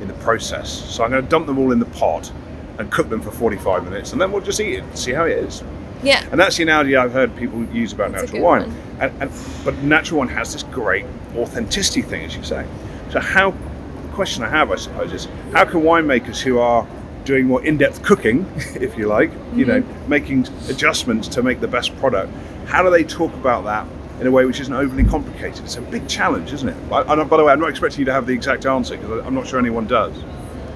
in 0.00 0.08
the 0.08 0.14
process, 0.14 0.70
so 0.70 1.02
I'm 1.02 1.10
going 1.10 1.22
to 1.22 1.28
dump 1.28 1.46
them 1.46 1.58
all 1.58 1.72
in 1.72 1.80
the 1.80 1.86
pot 1.86 2.30
and 2.78 2.90
cook 2.92 3.08
them 3.08 3.20
for 3.20 3.32
45 3.32 3.84
minutes, 3.84 4.12
and 4.12 4.20
then 4.20 4.30
we'll 4.30 4.42
just 4.42 4.60
eat 4.60 4.74
it, 4.74 4.98
see 4.98 5.12
how 5.12 5.24
it 5.24 5.36
is. 5.38 5.62
Yeah. 6.02 6.26
And 6.30 6.40
that's 6.40 6.56
the 6.56 6.62
analogy 6.62 6.96
I've 6.96 7.12
heard 7.12 7.34
people 7.36 7.64
use 7.66 7.92
about 7.92 8.12
that's 8.12 8.32
natural 8.32 8.42
wine. 8.42 8.74
And, 9.00 9.22
and, 9.22 9.32
but 9.64 9.76
natural 9.78 10.20
wine 10.20 10.28
has 10.28 10.52
this 10.52 10.62
great 10.64 11.04
authenticity 11.36 12.02
thing, 12.02 12.24
as 12.24 12.36
you 12.36 12.42
say. 12.42 12.66
So 13.10 13.20
how 13.20 13.50
the 13.50 14.08
question 14.12 14.42
I 14.42 14.48
have, 14.48 14.70
I 14.70 14.76
suppose, 14.76 15.12
is 15.12 15.28
how 15.52 15.64
can 15.64 15.80
winemakers 15.80 16.40
who 16.40 16.58
are 16.58 16.86
doing 17.24 17.46
more 17.46 17.64
in-depth 17.64 18.02
cooking, 18.02 18.50
if 18.74 18.96
you 18.96 19.06
like, 19.06 19.30
mm-hmm. 19.30 19.58
you 19.58 19.64
know, 19.66 19.82
mm-hmm. 19.82 20.08
making 20.08 20.46
adjustments 20.68 21.28
to 21.28 21.42
make 21.42 21.60
the 21.60 21.68
best 21.68 21.96
product, 21.98 22.32
how 22.66 22.82
do 22.82 22.90
they 22.90 23.04
talk 23.04 23.32
about 23.34 23.64
that 23.64 23.86
in 24.20 24.26
a 24.26 24.30
way 24.30 24.44
which 24.44 24.60
isn't 24.60 24.74
overly 24.74 25.04
complicated? 25.04 25.64
It's 25.64 25.76
a 25.76 25.82
big 25.82 26.08
challenge, 26.08 26.52
isn't 26.52 26.68
it? 26.68 26.76
And 26.90 27.30
by 27.30 27.36
the 27.36 27.44
way, 27.44 27.52
I'm 27.52 27.60
not 27.60 27.70
expecting 27.70 28.00
you 28.00 28.04
to 28.06 28.12
have 28.12 28.26
the 28.26 28.32
exact 28.32 28.66
answer 28.66 28.96
because 28.96 29.26
I'm 29.26 29.34
not 29.34 29.46
sure 29.46 29.58
anyone 29.58 29.86
does. 29.86 30.14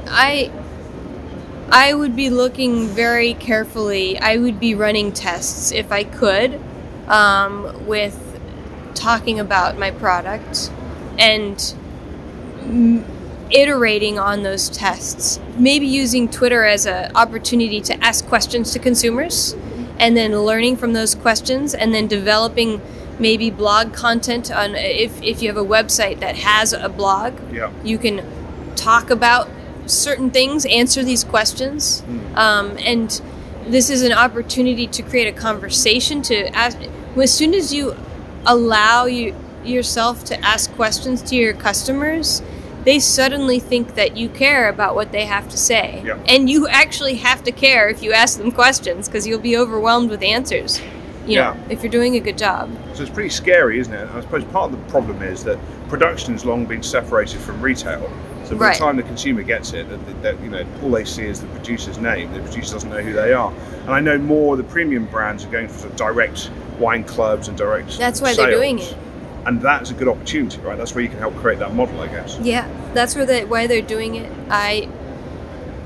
I 0.06 0.50
I 1.72 1.94
would 1.94 2.14
be 2.14 2.28
looking 2.28 2.86
very 2.86 3.32
carefully. 3.32 4.18
I 4.18 4.36
would 4.36 4.60
be 4.60 4.74
running 4.74 5.10
tests 5.10 5.72
if 5.72 5.90
I 5.90 6.04
could 6.04 6.60
um, 7.08 7.86
with 7.86 8.38
talking 8.94 9.40
about 9.40 9.78
my 9.78 9.90
product 9.90 10.70
and 11.18 11.74
iterating 13.50 14.18
on 14.18 14.42
those 14.42 14.68
tests. 14.68 15.40
Maybe 15.56 15.86
using 15.86 16.28
Twitter 16.28 16.64
as 16.64 16.84
an 16.84 17.10
opportunity 17.16 17.80
to 17.80 18.04
ask 18.04 18.26
questions 18.26 18.72
to 18.74 18.78
consumers 18.78 19.54
and 19.98 20.14
then 20.14 20.38
learning 20.38 20.76
from 20.76 20.92
those 20.92 21.14
questions 21.14 21.74
and 21.74 21.94
then 21.94 22.06
developing 22.06 22.82
maybe 23.18 23.50
blog 23.50 23.94
content 23.94 24.50
on 24.50 24.74
if, 24.74 25.22
if 25.22 25.40
you 25.40 25.48
have 25.48 25.56
a 25.56 25.64
website 25.64 26.20
that 26.20 26.36
has 26.36 26.74
a 26.74 26.88
blog 26.88 27.34
yeah. 27.52 27.70
you 27.84 27.96
can 27.96 28.26
talk 28.74 29.10
about 29.10 29.48
certain 29.92 30.30
things, 30.30 30.66
answer 30.66 31.02
these 31.02 31.24
questions, 31.24 32.02
mm. 32.02 32.36
um, 32.36 32.76
and 32.78 33.20
this 33.66 33.90
is 33.90 34.02
an 34.02 34.12
opportunity 34.12 34.86
to 34.88 35.02
create 35.02 35.28
a 35.28 35.38
conversation. 35.38 36.22
To 36.22 36.48
ask, 36.56 36.78
as 37.16 37.32
soon 37.32 37.54
as 37.54 37.72
you 37.72 37.96
allow 38.46 39.06
you 39.06 39.34
yourself 39.64 40.24
to 40.24 40.40
ask 40.44 40.72
questions 40.74 41.22
to 41.22 41.36
your 41.36 41.54
customers, 41.54 42.42
they 42.84 42.98
suddenly 42.98 43.60
think 43.60 43.94
that 43.94 44.16
you 44.16 44.28
care 44.28 44.68
about 44.68 44.96
what 44.96 45.12
they 45.12 45.24
have 45.24 45.48
to 45.50 45.56
say. 45.56 46.02
Yeah. 46.04 46.18
And 46.26 46.50
you 46.50 46.66
actually 46.66 47.14
have 47.14 47.44
to 47.44 47.52
care 47.52 47.88
if 47.88 48.02
you 48.02 48.12
ask 48.12 48.38
them 48.38 48.50
questions 48.50 49.08
because 49.08 49.26
you'll 49.26 49.38
be 49.38 49.56
overwhelmed 49.56 50.10
with 50.10 50.22
answers. 50.22 50.80
You 51.24 51.36
know, 51.36 51.54
Yeah. 51.54 51.56
if 51.70 51.84
you're 51.84 51.92
doing 51.92 52.16
a 52.16 52.20
good 52.20 52.36
job. 52.36 52.68
So 52.94 53.02
it's 53.02 53.12
pretty 53.12 53.28
scary, 53.30 53.78
isn't 53.78 53.94
it? 53.94 54.08
I 54.12 54.20
suppose 54.22 54.42
part 54.44 54.72
of 54.72 54.84
the 54.84 54.90
problem 54.90 55.22
is 55.22 55.44
that 55.44 55.58
production 55.88 56.32
has 56.32 56.44
long 56.44 56.66
been 56.66 56.82
separated 56.82 57.38
from 57.40 57.60
retail. 57.60 58.10
So 58.52 58.58
by 58.58 58.66
Right. 58.66 58.78
the 58.78 58.84
time 58.84 58.96
the 58.96 59.02
consumer 59.02 59.42
gets 59.42 59.72
it, 59.72 59.88
that, 59.88 60.22
that, 60.22 60.42
you 60.42 60.50
know, 60.50 60.62
all 60.82 60.90
they 60.90 61.06
see 61.06 61.22
is 61.24 61.40
the 61.40 61.46
producer's 61.46 61.96
name. 61.96 62.30
The 62.34 62.40
producer 62.40 62.74
doesn't 62.74 62.90
know 62.90 63.00
who 63.00 63.14
they 63.14 63.32
are. 63.32 63.50
And 63.86 63.90
I 63.90 64.00
know 64.00 64.18
more 64.18 64.52
of 64.52 64.58
the 64.58 64.64
premium 64.64 65.06
brands 65.06 65.46
are 65.46 65.48
going 65.48 65.68
for 65.68 65.78
sort 65.78 65.92
of 65.92 65.96
direct 65.96 66.50
wine 66.78 67.02
clubs 67.02 67.48
and 67.48 67.56
direct. 67.56 67.96
That's 67.96 68.20
why 68.20 68.34
they're 68.34 68.50
doing 68.50 68.80
it. 68.80 68.94
And 69.46 69.58
that's 69.62 69.90
a 69.90 69.94
good 69.94 70.06
opportunity, 70.06 70.60
right? 70.60 70.76
That's 70.76 70.94
where 70.94 71.02
you 71.02 71.08
can 71.08 71.18
help 71.18 71.34
create 71.36 71.60
that 71.60 71.74
model, 71.74 71.98
I 71.98 72.08
guess. 72.08 72.38
Yeah, 72.42 72.68
that's 72.92 73.14
where 73.16 73.24
they 73.24 73.46
why 73.46 73.66
they're 73.66 73.80
doing 73.80 74.16
it. 74.16 74.30
I 74.50 74.86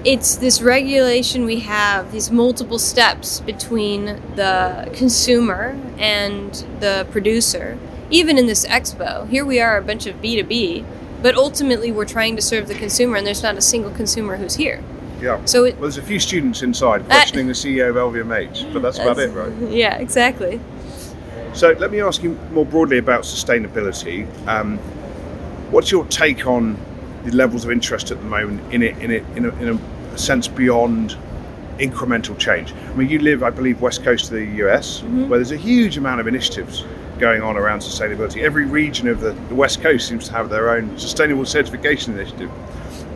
it's 0.05 0.37
this 0.37 0.61
regulation 0.61 1.45
we 1.45 1.61
have, 1.61 2.11
these 2.11 2.33
multiple 2.33 2.79
steps 2.81 3.41
between 3.41 4.07
the 4.35 4.91
consumer 4.95 5.79
and 5.99 6.53
the 6.81 7.07
producer. 7.13 7.79
Even 8.11 8.39
in 8.39 8.47
this 8.47 8.67
expo, 8.67 9.29
here 9.29 9.45
we 9.45 9.61
are 9.61 9.77
a 9.79 9.83
bunch 9.83 10.07
of 10.07 10.17
B2B, 10.17 10.85
but 11.23 11.35
ultimately 11.35 11.93
we're 11.93 12.05
trying 12.05 12.37
to 12.37 12.43
serve 12.43 12.69
the 12.69 12.75
consumer 12.75 13.17
and 13.17 13.27
there's 13.27 13.43
not 13.43 13.57
a 13.57 13.61
single 13.61 13.91
consumer 13.93 14.37
who's 14.37 14.57
here. 14.57 14.83
Yeah. 15.21 15.43
So 15.47 15.65
it 15.65 15.75
Well, 15.75 15.83
there's 15.83 15.99
a 15.99 16.03
few 16.03 16.21
students 16.21 16.63
inside 16.63 17.03
That- 17.03 17.09
questioning 17.09 17.47
the 17.47 17.55
CEO 17.55 17.91
of 17.91 17.97
LVMH, 17.97 18.73
but 18.73 18.83
that's 18.83 18.99
about 18.99 19.19
it, 19.19 19.31
right? 19.31 19.53
Yeah, 19.71 19.97
exactly. 19.97 20.61
So 21.55 21.75
let 21.79 21.91
me 21.91 22.01
ask 22.03 22.23
you 22.23 22.39
more 22.53 22.67
broadly 22.67 22.99
about 22.99 23.23
sustainability. 23.23 24.27
Um, 24.47 24.79
what's 25.71 25.91
your 25.91 26.05
take 26.07 26.47
on 26.47 26.77
the 27.25 27.35
levels 27.35 27.65
of 27.65 27.71
interest 27.71 28.11
at 28.11 28.19
the 28.19 28.27
moment 28.27 28.61
in 28.73 28.83
it, 28.83 28.99
in 28.99 29.11
it, 29.11 29.25
in 29.37 29.47
a, 29.47 29.49
in 29.57 29.81
a 30.15 30.19
sense 30.19 30.49
beyond 30.49 31.17
incremental 31.79 32.39
change? 32.39 32.75
I 32.75 32.95
mean, 32.95 33.09
you 33.09 33.19
live, 33.21 33.43
I 33.43 33.49
believe, 33.49 33.81
west 33.81 34.05
coast 34.05 34.27
of 34.27 34.33
the 34.33 34.45
US, 34.67 35.03
where 35.03 35.39
there's 35.39 35.51
a 35.53 35.57
huge 35.57 35.97
amount 35.97 36.21
of 36.21 36.27
initiatives 36.27 36.85
going 37.19 37.43
on 37.43 37.57
around 37.57 37.81
sustainability. 37.81 38.43
Every 38.43 38.65
region 38.65 39.09
of 39.09 39.21
the, 39.21 39.33
the 39.33 39.55
west 39.55 39.81
coast 39.81 40.09
seems 40.09 40.27
to 40.27 40.33
have 40.33 40.49
their 40.49 40.71
own 40.71 40.99
sustainable 40.99 41.45
certification 41.45 42.19
initiative. 42.19 42.51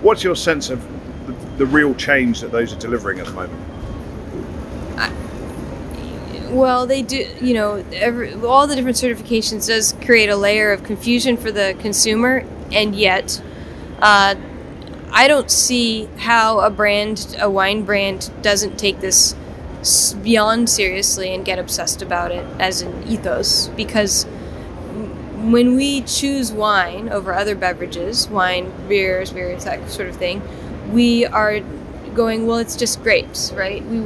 What's 0.03 0.25
your 0.25 0.37
sense 0.37 0.71
of 0.71 0.83
the, 1.27 1.33
the 1.59 1.67
real 1.67 1.95
change 1.95 2.41
that 2.41 2.53
those 2.53 2.73
are 2.73 2.79
delivering 2.79 3.21
at 3.21 3.27
the 3.27 3.33
moment? 3.33 3.61
Well, 6.51 6.85
they 6.87 7.03
do. 7.03 7.29
You 7.41 7.55
know, 7.55 7.85
every, 7.93 8.35
all 8.35 8.67
the 8.67 8.75
different 8.75 8.97
certifications 8.97 9.69
does 9.69 9.95
create 10.05 10.29
a 10.29 10.37
layer 10.37 10.73
of 10.73 10.83
confusion 10.83 11.37
for 11.37 11.53
the 11.53 11.77
consumer, 11.79 12.45
and 12.73 12.95
yet, 12.95 13.41
uh, 14.03 14.35
I 15.13 15.29
don't 15.29 15.51
see 15.51 16.09
how 16.19 16.61
a 16.61 16.71
brand, 16.71 17.37
a 17.41 17.49
wine 17.49 17.85
brand, 17.85 18.31
doesn't 18.43 18.79
take 18.79 19.01
this 19.01 19.35
beyond 20.23 20.69
seriously 20.69 21.35
and 21.35 21.45
get 21.45 21.59
obsessed 21.59 22.03
about 22.03 22.31
it 22.33 22.45
as 22.59 22.83
an 22.83 23.03
ethos. 23.09 23.69
Because 23.69 24.25
when 24.25 25.75
we 25.75 26.03
choose 26.03 26.53
wine 26.53 27.09
over 27.09 27.33
other 27.33 27.55
beverages, 27.55 28.29
wine, 28.29 28.73
beers, 28.89 29.31
spirits, 29.31 29.65
that 29.65 29.91
sort 29.91 30.09
of 30.09 30.17
thing, 30.17 30.43
we 30.93 31.25
are 31.27 31.61
going, 32.15 32.47
well, 32.47 32.59
it's 32.59 32.77
just 32.77 33.03
grapes, 33.03 33.53
right? 33.53 33.85
We 33.85 34.05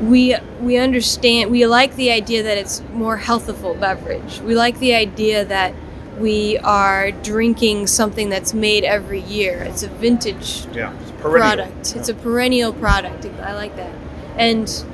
we 0.00 0.34
we 0.60 0.78
understand 0.78 1.50
we 1.50 1.66
like 1.66 1.94
the 1.96 2.10
idea 2.10 2.42
that 2.42 2.56
it's 2.56 2.82
more 2.94 3.18
healthful 3.18 3.74
beverage. 3.74 4.40
We 4.40 4.54
like 4.54 4.78
the 4.78 4.94
idea 4.94 5.44
that 5.44 5.74
we 6.18 6.58
are 6.58 7.10
drinking 7.10 7.86
something 7.86 8.28
that's 8.28 8.54
made 8.54 8.84
every 8.84 9.20
year. 9.20 9.62
It's 9.62 9.82
a 9.82 9.88
vintage 9.88 10.66
Yeah, 10.72 10.94
it's 11.00 11.10
product. 11.20 11.96
It's 11.96 12.08
a 12.08 12.14
perennial 12.14 12.72
product. 12.72 13.26
I 13.42 13.54
like 13.54 13.76
that. 13.76 13.92
And 14.40 14.84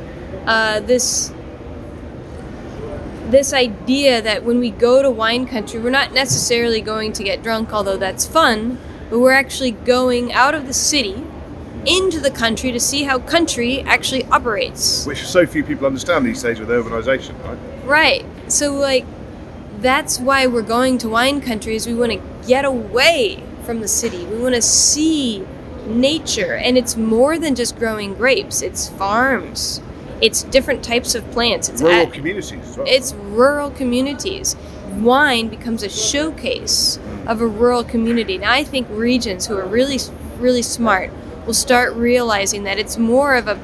uh, 0.44 0.80
this 0.80 1.32
this 3.30 3.52
idea 3.52 4.20
that 4.22 4.44
when 4.44 4.58
we 4.58 4.70
go 4.70 5.02
to 5.02 5.10
wine 5.10 5.46
country, 5.46 5.80
we're 5.80 5.90
not 5.90 6.12
necessarily 6.12 6.80
going 6.80 7.12
to 7.12 7.24
get 7.24 7.42
drunk, 7.42 7.72
although 7.72 7.96
that's 7.96 8.26
fun, 8.26 8.78
but 9.08 9.18
we're 9.18 9.32
actually 9.32 9.72
going 9.72 10.32
out 10.32 10.54
of 10.54 10.66
the 10.66 10.72
city 10.72 11.24
into 11.86 12.20
the 12.20 12.30
country 12.30 12.72
to 12.72 12.80
see 12.80 13.04
how 13.04 13.18
country 13.20 13.80
actually 13.82 14.24
operates. 14.26 15.06
which 15.06 15.24
so 15.24 15.46
few 15.46 15.62
people 15.62 15.86
understand 15.86 16.26
these 16.26 16.42
days 16.42 16.58
with 16.58 16.68
urbanisation, 16.68 17.34
right? 17.44 17.58
Right. 17.84 18.52
So 18.52 18.74
like 18.74 19.06
that's 19.78 20.18
why 20.18 20.46
we're 20.46 20.62
going 20.62 20.98
to 20.98 21.08
wine 21.08 21.40
country 21.40 21.76
is 21.76 21.86
We 21.86 21.94
want 21.94 22.12
to 22.12 22.22
get 22.48 22.64
away 22.64 23.42
from 23.62 23.80
the 23.80 23.88
city. 23.88 24.24
We 24.26 24.38
want 24.38 24.54
to 24.54 24.62
see 24.62 25.46
nature 25.86 26.54
and 26.54 26.76
it's 26.76 26.96
more 26.96 27.38
than 27.38 27.54
just 27.54 27.76
growing 27.78 28.14
grapes. 28.14 28.62
It's 28.62 28.88
farms. 28.88 29.80
It's 30.20 30.42
different 30.44 30.82
types 30.82 31.14
of 31.14 31.30
plants. 31.30 31.68
It's 31.68 31.82
Rural 31.82 32.06
at- 32.06 32.12
communities 32.12 32.52
as 32.52 32.76
well. 32.76 32.86
it's 32.88 33.12
rural 33.14 33.70
communities. 33.70 34.56
Wine 34.98 35.48
becomes 35.48 35.82
a 35.82 35.88
showcase 35.90 36.98
of 37.26 37.40
a 37.42 37.46
rural 37.46 37.84
community. 37.84 38.38
Now, 38.38 38.52
I 38.52 38.64
think 38.64 38.86
regions 38.90 39.46
who 39.46 39.56
are 39.58 39.66
really, 39.66 39.98
really 40.38 40.62
smart 40.62 41.10
will 41.44 41.52
start 41.54 41.92
realizing 41.94 42.64
that 42.64 42.78
it's 42.78 42.96
more 42.96 43.34
of 43.34 43.46
a 43.46 43.58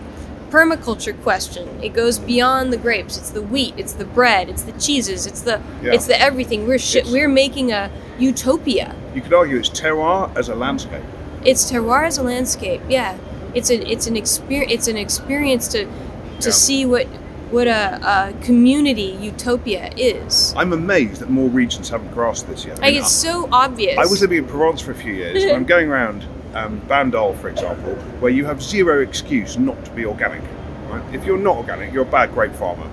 permaculture 0.51 1.19
question. 1.23 1.67
It 1.83 1.95
goes 1.95 2.19
beyond 2.19 2.71
the 2.73 2.77
grapes. 2.77 3.17
It's 3.17 3.31
the 3.31 3.41
wheat. 3.41 3.73
It's 3.79 3.95
the 3.95 4.05
bread. 4.05 4.51
It's 4.51 4.63
the 4.63 4.73
cheeses. 4.73 5.27
It's 5.27 5.41
the 5.41 5.61
Yeah. 5.83 5.93
it's 5.95 6.07
the 6.07 6.21
everything. 6.21 6.67
We're 6.69 6.79
sh- 6.79 7.07
we're 7.11 7.29
making 7.29 7.73
a 7.73 7.91
utopia. 8.19 8.95
you 9.15 9.23
could 9.23 9.33
argue 9.33 9.57
it's 9.59 9.71
terroir 9.71 10.31
as 10.37 10.49
a 10.51 10.55
landscape. 10.55 11.03
It's 11.45 11.71
terroir 11.71 12.07
as 12.07 12.19
a 12.19 12.23
landscape. 12.23 12.81
Yeah, 12.89 13.17
it's 13.55 13.71
a 13.71 13.91
it's 13.91 14.07
an 14.07 14.17
experience. 14.17 14.73
It's 14.73 14.89
an 14.89 14.97
experience 14.97 15.69
to 15.69 15.85
to 15.85 16.49
Yeah. 16.49 16.51
see 16.51 16.87
what 16.87 17.07
what 17.51 17.67
a, 17.69 18.01
a 18.03 18.45
community 18.45 19.17
utopia 19.21 19.93
is. 19.97 20.55
I'm 20.57 20.73
amazed 20.73 21.21
that 21.21 21.29
more 21.29 21.51
regions 21.51 21.91
haven't 21.91 22.13
grasped 22.13 22.49
this 22.49 22.65
yet. 22.65 22.79
I 22.79 22.81
Like 22.83 22.93
mean, 22.95 23.03
it's 23.03 23.13
so 23.13 23.47
obvious. 23.53 23.99
I 23.99 24.07
was 24.07 24.23
living 24.23 24.39
in 24.39 24.47
Provence 24.47 24.81
for 24.81 24.93
a 24.93 24.95
few 24.95 25.13
years, 25.13 25.43
and 25.45 25.53
I'm 25.53 25.65
going 25.75 25.91
around 25.91 26.25
um, 26.55 26.81
Bandol, 26.89 27.39
for 27.39 27.49
example, 27.51 27.95
where 28.21 28.33
you 28.33 28.47
have 28.47 28.63
zero 28.63 29.03
excuse 29.03 29.59
not 29.59 29.85
to 29.85 29.91
be 29.91 30.07
organic. 30.07 30.41
Right? 30.89 31.03
If 31.15 31.27
you're 31.27 31.39
not 31.39 31.57
organic, 31.57 31.93
you're 31.93 32.05
a 32.05 32.11
bad 32.11 32.33
grape 32.33 32.55
farmer 32.55 32.89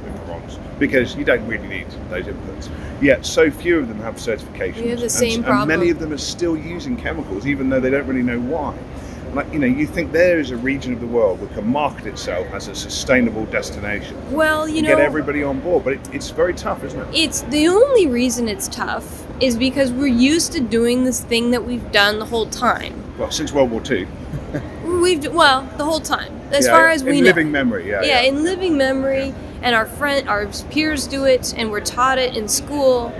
in 0.55 0.61
Provence 0.63 0.79
because 0.79 1.15
you 1.15 1.25
don't 1.25 1.45
really 1.47 1.67
need 1.67 1.87
those 2.09 2.25
inputs. 2.25 2.69
Yet, 3.01 3.25
so 3.25 3.49
few 3.49 3.79
of 3.79 3.87
them 3.87 3.99
have 3.99 4.15
certifications. 4.15 4.81
We 4.81 4.89
have 4.89 4.99
the 4.99 5.03
and- 5.05 5.11
same 5.11 5.35
and, 5.35 5.45
problem. 5.45 5.67
many 5.67 5.89
of 5.89 5.99
them 5.99 6.11
are 6.11 6.17
still 6.17 6.57
using 6.57 6.97
chemicals, 6.97 7.45
even 7.47 7.69
though 7.69 7.79
they 7.79 7.89
don't 7.89 8.07
really 8.07 8.23
know 8.23 8.39
why. 8.39 8.77
Like 9.33 9.51
you 9.53 9.59
know, 9.59 9.67
you 9.67 9.85
think 9.85 10.11
there 10.11 10.39
is 10.39 10.49
a 10.49 10.57
region 10.57 10.91
of 10.91 10.99
the 11.01 11.07
world 11.07 11.39
that 11.41 11.53
can 11.53 11.67
market 11.67 12.07
itself 12.07 12.47
as 12.51 12.67
a 12.67 12.73
sustainable 12.73 13.45
destination, 13.45 14.17
well, 14.33 14.67
you 14.67 14.77
and 14.77 14.87
know, 14.87 14.95
get 14.95 15.05
everybody 15.05 15.43
on 15.43 15.59
board, 15.59 15.83
but 15.83 15.93
it, 15.93 15.99
it's 16.11 16.31
very 16.31 16.53
tough, 16.53 16.83
isn't 16.83 16.99
it? 16.99 17.07
it's 17.13 17.41
the 17.43 17.67
only 17.67 18.07
reason 18.07 18.47
it's 18.47 18.67
tough 18.67 19.27
is 19.39 19.55
because 19.55 19.91
we're 19.91 20.07
used 20.07 20.51
to 20.53 20.59
doing 20.59 21.03
this 21.03 21.21
thing 21.21 21.51
that 21.51 21.63
we've 21.63 21.91
done 21.91 22.17
the 22.17 22.25
whole 22.25 22.47
time. 22.47 22.93
Well, 23.19 23.29
since 23.29 23.53
World 23.53 23.69
War 23.69 23.83
II, 23.89 24.07
We've 24.83 25.31
well 25.31 25.61
the 25.77 25.85
whole 25.85 25.99
time, 25.99 26.33
as 26.51 26.65
Yeah, 26.65 26.71
far 26.71 26.89
as 26.89 27.01
in 27.03 27.07
we 27.09 27.13
know. 27.13 27.17
In 27.19 27.23
living 27.25 27.51
memory, 27.51 27.87
yeah, 27.87 28.01
yeah, 28.01 28.21
in 28.21 28.43
living 28.43 28.77
memory, 28.77 29.33
and 29.61 29.75
our 29.75 29.85
friend, 29.85 30.29
our 30.29 30.47
peers 30.69 31.07
do 31.07 31.25
it, 31.25 31.53
and 31.55 31.71
we're 31.71 31.81
taught 31.81 32.17
it 32.17 32.35
in 32.35 32.47
school. 32.47 33.13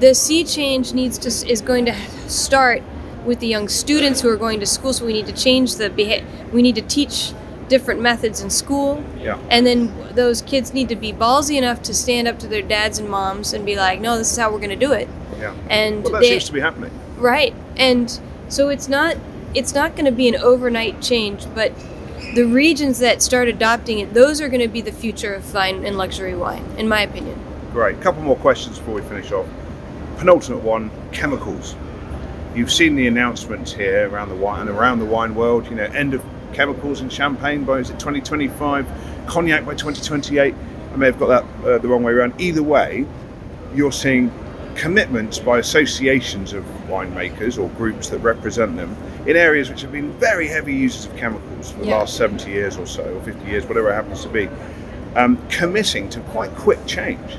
The 0.00 0.14
sea 0.14 0.44
change 0.44 0.92
needs 0.92 1.18
to 1.18 1.28
is 1.50 1.60
going 1.60 1.86
to 1.86 1.94
start 2.28 2.82
with 3.24 3.40
the 3.40 3.46
young 3.46 3.68
students 3.68 4.20
who 4.20 4.28
are 4.28 4.36
going 4.36 4.60
to 4.60 4.66
school. 4.66 4.92
So 4.92 5.04
we 5.04 5.12
need 5.12 5.26
to 5.26 5.32
change 5.32 5.76
the 5.76 5.90
beha- 5.90 6.24
We 6.52 6.62
need 6.62 6.76
to 6.76 6.82
teach 6.82 7.32
different 7.68 8.00
methods 8.00 8.40
in 8.40 8.48
school, 8.48 9.04
yeah. 9.20 9.38
and 9.50 9.66
then 9.66 9.92
those 10.14 10.40
kids 10.40 10.72
need 10.72 10.88
to 10.88 10.96
be 10.96 11.12
ballsy 11.12 11.56
enough 11.58 11.82
to 11.82 11.92
stand 11.92 12.26
up 12.26 12.38
to 12.38 12.46
their 12.46 12.62
dads 12.62 12.98
and 12.98 13.10
moms 13.10 13.52
and 13.52 13.66
be 13.66 13.76
like, 13.76 14.00
"No, 14.00 14.16
this 14.16 14.32
is 14.32 14.38
how 14.38 14.50
we're 14.50 14.58
going 14.58 14.70
to 14.70 14.86
do 14.86 14.92
it." 14.92 15.08
Yeah. 15.38 15.54
And 15.68 16.02
Well, 16.02 16.12
that 16.14 16.22
they, 16.22 16.30
seems 16.30 16.44
to 16.44 16.52
be 16.52 16.60
happening. 16.60 16.90
Right. 17.18 17.54
And 17.76 18.18
so 18.48 18.68
it's 18.68 18.88
not 18.88 19.16
it's 19.54 19.74
not 19.74 19.94
going 19.94 20.04
to 20.04 20.12
be 20.12 20.28
an 20.28 20.36
overnight 20.36 21.00
change, 21.00 21.46
but 21.54 21.72
the 22.34 22.44
regions 22.44 22.98
that 22.98 23.22
start 23.22 23.48
adopting 23.48 24.00
it, 24.00 24.12
those 24.14 24.40
are 24.40 24.48
going 24.48 24.60
to 24.60 24.68
be 24.68 24.80
the 24.80 24.92
future 24.92 25.34
of 25.34 25.44
fine 25.44 25.84
and 25.84 25.96
luxury 25.96 26.34
wine, 26.34 26.64
in 26.76 26.88
my 26.88 27.00
opinion. 27.00 27.38
Great. 27.72 28.00
couple 28.00 28.22
more 28.22 28.36
questions 28.36 28.78
before 28.78 28.94
we 28.94 29.02
finish 29.02 29.32
off. 29.32 29.46
Penultimate 30.18 30.62
one: 30.62 30.90
chemicals. 31.12 31.76
You've 32.54 32.72
seen 32.72 32.96
the 32.96 33.06
announcements 33.06 33.72
here 33.72 34.08
around 34.08 34.30
the 34.30 34.34
wine 34.34 34.68
and 34.68 34.70
around 34.70 34.98
the 34.98 35.04
wine 35.04 35.34
world. 35.34 35.66
You 35.66 35.76
know, 35.76 35.84
end 35.84 36.14
of 36.14 36.24
chemicals 36.52 37.00
in 37.00 37.08
champagne 37.08 37.64
by 37.64 37.78
is 37.78 37.90
it 37.90 37.98
2025? 37.98 38.86
Cognac 39.26 39.64
by 39.64 39.74
2028. 39.74 40.54
I 40.92 40.96
may 40.96 41.06
have 41.06 41.18
got 41.18 41.28
that 41.28 41.66
uh, 41.66 41.78
the 41.78 41.88
wrong 41.88 42.02
way 42.02 42.12
around. 42.12 42.40
Either 42.40 42.62
way, 42.62 43.06
you're 43.74 43.92
seeing 43.92 44.32
commitments 44.74 45.38
by 45.38 45.58
associations 45.58 46.52
of 46.52 46.64
winemakers 46.88 47.62
or 47.62 47.68
groups 47.70 48.08
that 48.08 48.18
represent 48.20 48.76
them 48.76 48.96
in 49.26 49.36
areas 49.36 49.68
which 49.68 49.82
have 49.82 49.92
been 49.92 50.12
very 50.12 50.48
heavy 50.48 50.74
users 50.74 51.06
of 51.06 51.16
chemicals 51.16 51.72
for 51.72 51.80
the 51.80 51.86
Yeah. 51.86 51.98
last 51.98 52.16
70 52.16 52.50
years 52.50 52.76
or 52.78 52.86
so, 52.86 53.02
or 53.02 53.20
50 53.22 53.50
years, 53.50 53.66
whatever 53.66 53.90
it 53.90 53.94
happens 53.94 54.22
to 54.22 54.28
be, 54.28 54.48
um, 55.16 55.38
committing 55.50 56.08
to 56.10 56.20
quite 56.20 56.54
quick 56.56 56.84
change. 56.86 57.38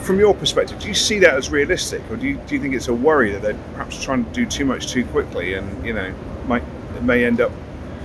from 0.00 0.18
your 0.20 0.34
perspective, 0.34 0.78
do 0.78 0.86
you 0.86 0.92
see 0.92 1.18
that 1.18 1.32
as 1.32 1.48
realistic, 1.50 2.02
or 2.10 2.16
do 2.16 2.26
you, 2.28 2.34
do 2.46 2.54
you 2.54 2.60
think 2.60 2.74
it's 2.74 2.88
a 2.88 2.92
worry 2.92 3.32
that 3.32 3.40
they're 3.40 3.56
perhaps 3.72 4.04
trying 4.04 4.22
to 4.22 4.30
do 4.32 4.44
too 4.44 4.66
much 4.66 4.88
too 4.88 5.02
quickly, 5.06 5.54
and 5.54 5.66
you 5.86 5.94
know, 5.94 6.12
might 6.46 6.62
it 6.94 7.02
may 7.02 7.24
end 7.24 7.40
up 7.40 7.50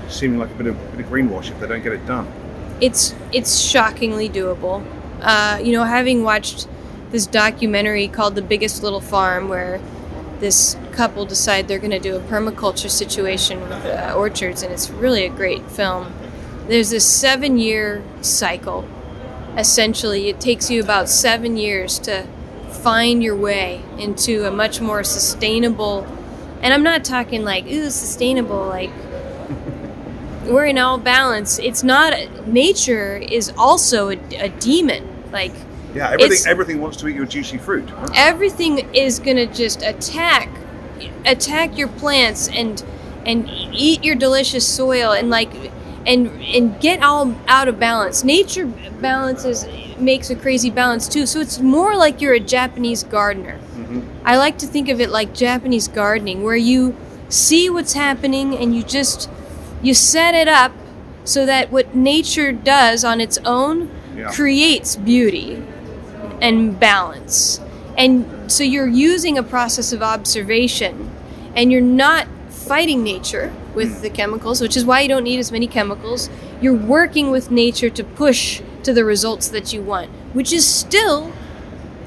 seeming 0.08 0.40
like 0.40 0.50
a 0.50 0.54
bit 0.54 0.68
of, 0.68 0.92
bit 0.96 1.06
of 1.06 1.12
greenwash 1.12 1.52
if 1.52 1.60
they 1.60 1.68
don't 1.68 1.84
get 1.84 1.92
it 1.92 2.06
done? 2.08 2.26
It's 2.80 3.14
it's 3.34 3.60
shockingly 3.60 4.30
doable. 4.30 4.82
Uh, 5.22 5.60
you 5.62 5.74
know, 5.74 5.84
having 5.84 6.24
watched 6.24 6.70
this 7.12 7.26
documentary 7.26 8.08
called 8.08 8.36
"The 8.36 8.42
Biggest 8.44 8.82
Little 8.82 9.02
Farm," 9.02 9.50
where 9.50 9.82
this 10.40 10.78
couple 11.00 11.24
decide 11.24 11.66
they're 11.70 11.80
going 11.80 11.92
to 11.92 11.98
do 11.98 12.18
a 12.18 12.20
permaculture 12.20 12.90
situation 12.90 13.62
with 13.62 13.86
uh, 13.86 14.14
orchards, 14.18 14.64
and 14.64 14.74
it's 14.74 14.90
really 14.90 15.24
a 15.24 15.30
great 15.30 15.64
film. 15.72 16.12
There's 16.68 16.90
this 16.90 17.06
seven-year 17.06 18.04
cycle. 18.20 18.86
Essentially, 19.56 20.28
it 20.28 20.42
takes 20.42 20.70
you 20.70 20.84
about 20.84 21.08
seven 21.08 21.56
years 21.56 22.00
to 22.00 22.28
find 22.84 23.24
your 23.24 23.38
way 23.38 23.82
into 23.98 24.46
a 24.46 24.52
much 24.52 24.82
more 24.82 25.02
sustainable. 25.06 26.06
And 26.62 26.74
I'm 26.74 26.84
not 26.84 27.06
talking 27.06 27.46
like 27.46 27.66
ooh 27.68 27.90
sustainable 27.90 28.68
like 28.68 28.92
we're 30.48 30.66
in 30.66 30.78
all 30.78 30.98
balance. 30.98 31.60
It's 31.60 31.82
not 31.82 32.12
nature 32.46 33.16
is 33.16 33.54
also 33.58 34.10
a, 34.10 34.18
a 34.36 34.50
demon. 34.50 35.08
Like 35.32 35.54
Yeah, 35.96 36.10
everything 36.12 36.46
everything 36.46 36.82
wants 36.82 36.98
to 36.98 37.08
eat 37.08 37.16
your 37.16 37.26
juicy 37.26 37.58
fruit. 37.58 37.90
huh? 37.90 38.12
everything 38.16 38.94
is 38.94 39.18
gonna 39.20 39.46
just 39.48 39.82
attack 39.82 40.50
attack 41.26 41.78
your 41.78 41.88
plants 41.88 42.48
and 42.50 42.84
and 43.26 43.50
eat 43.74 44.04
your 44.04 44.16
delicious 44.16 44.66
soil 44.66 45.12
and 45.12 45.30
like 45.30 45.52
and 46.08 46.28
and 46.42 46.80
get 46.80 47.04
all 47.04 47.36
out 47.48 47.68
of 47.68 47.80
balance. 47.80 48.24
Nature 48.24 48.66
balances 48.66 49.66
makes 49.98 50.30
a 50.30 50.36
crazy 50.36 50.70
balance 50.70 51.08
too. 51.08 51.26
So 51.26 51.40
it's 51.40 51.60
more 51.60 51.96
like 51.96 52.22
you're 52.22 52.34
a 52.34 52.40
Japanese 52.40 53.04
gardener. 53.04 53.60
Mm-hmm. 53.76 54.02
I 54.26 54.38
like 54.38 54.58
to 54.60 54.66
think 54.68 54.90
of 54.90 55.02
it 55.02 55.10
like 55.10 55.34
Japanese 55.34 55.88
gardening, 55.88 56.44
where 56.44 56.56
you 56.56 56.96
see 57.28 57.70
what's 57.70 57.94
happening 57.94 58.56
and 58.56 58.76
you 58.76 58.84
just 58.84 59.30
you 59.82 59.94
set 59.94 60.34
it 60.34 60.48
up 60.48 60.72
so 61.24 61.46
that 61.46 61.72
what 61.72 61.94
nature 61.96 62.52
does 62.52 63.04
on 63.04 63.22
its 63.22 63.38
own 63.46 63.90
Yeah. 64.16 64.32
creates 64.32 64.96
beauty 64.96 65.62
and 66.42 66.80
balance. 66.80 67.60
And 68.00 68.50
so 68.50 68.64
you're 68.64 68.88
using 68.88 69.38
a 69.38 69.44
process 69.44 69.92
of 69.92 70.02
observation 70.02 71.12
and 71.54 71.70
you're 71.70 71.82
not 71.82 72.28
fighting 72.50 73.04
nature 73.04 73.54
with 73.76 73.98
hmm. 73.98 74.02
the 74.02 74.10
chemicals, 74.10 74.62
which 74.62 74.78
is 74.78 74.86
why 74.86 75.02
you 75.02 75.10
don't 75.10 75.26
need 75.26 75.38
as 75.38 75.52
many 75.52 75.68
chemicals. 75.68 76.30
You're 76.62 76.74
working 76.74 77.30
with 77.30 77.52
nature 77.52 77.90
to 77.90 78.04
push 78.04 78.62
to 78.84 78.94
the 78.94 79.04
results 79.04 79.50
that 79.50 79.74
you 79.74 79.82
want, 79.82 80.10
which 80.34 80.54
is 80.54 80.66
still 80.66 81.34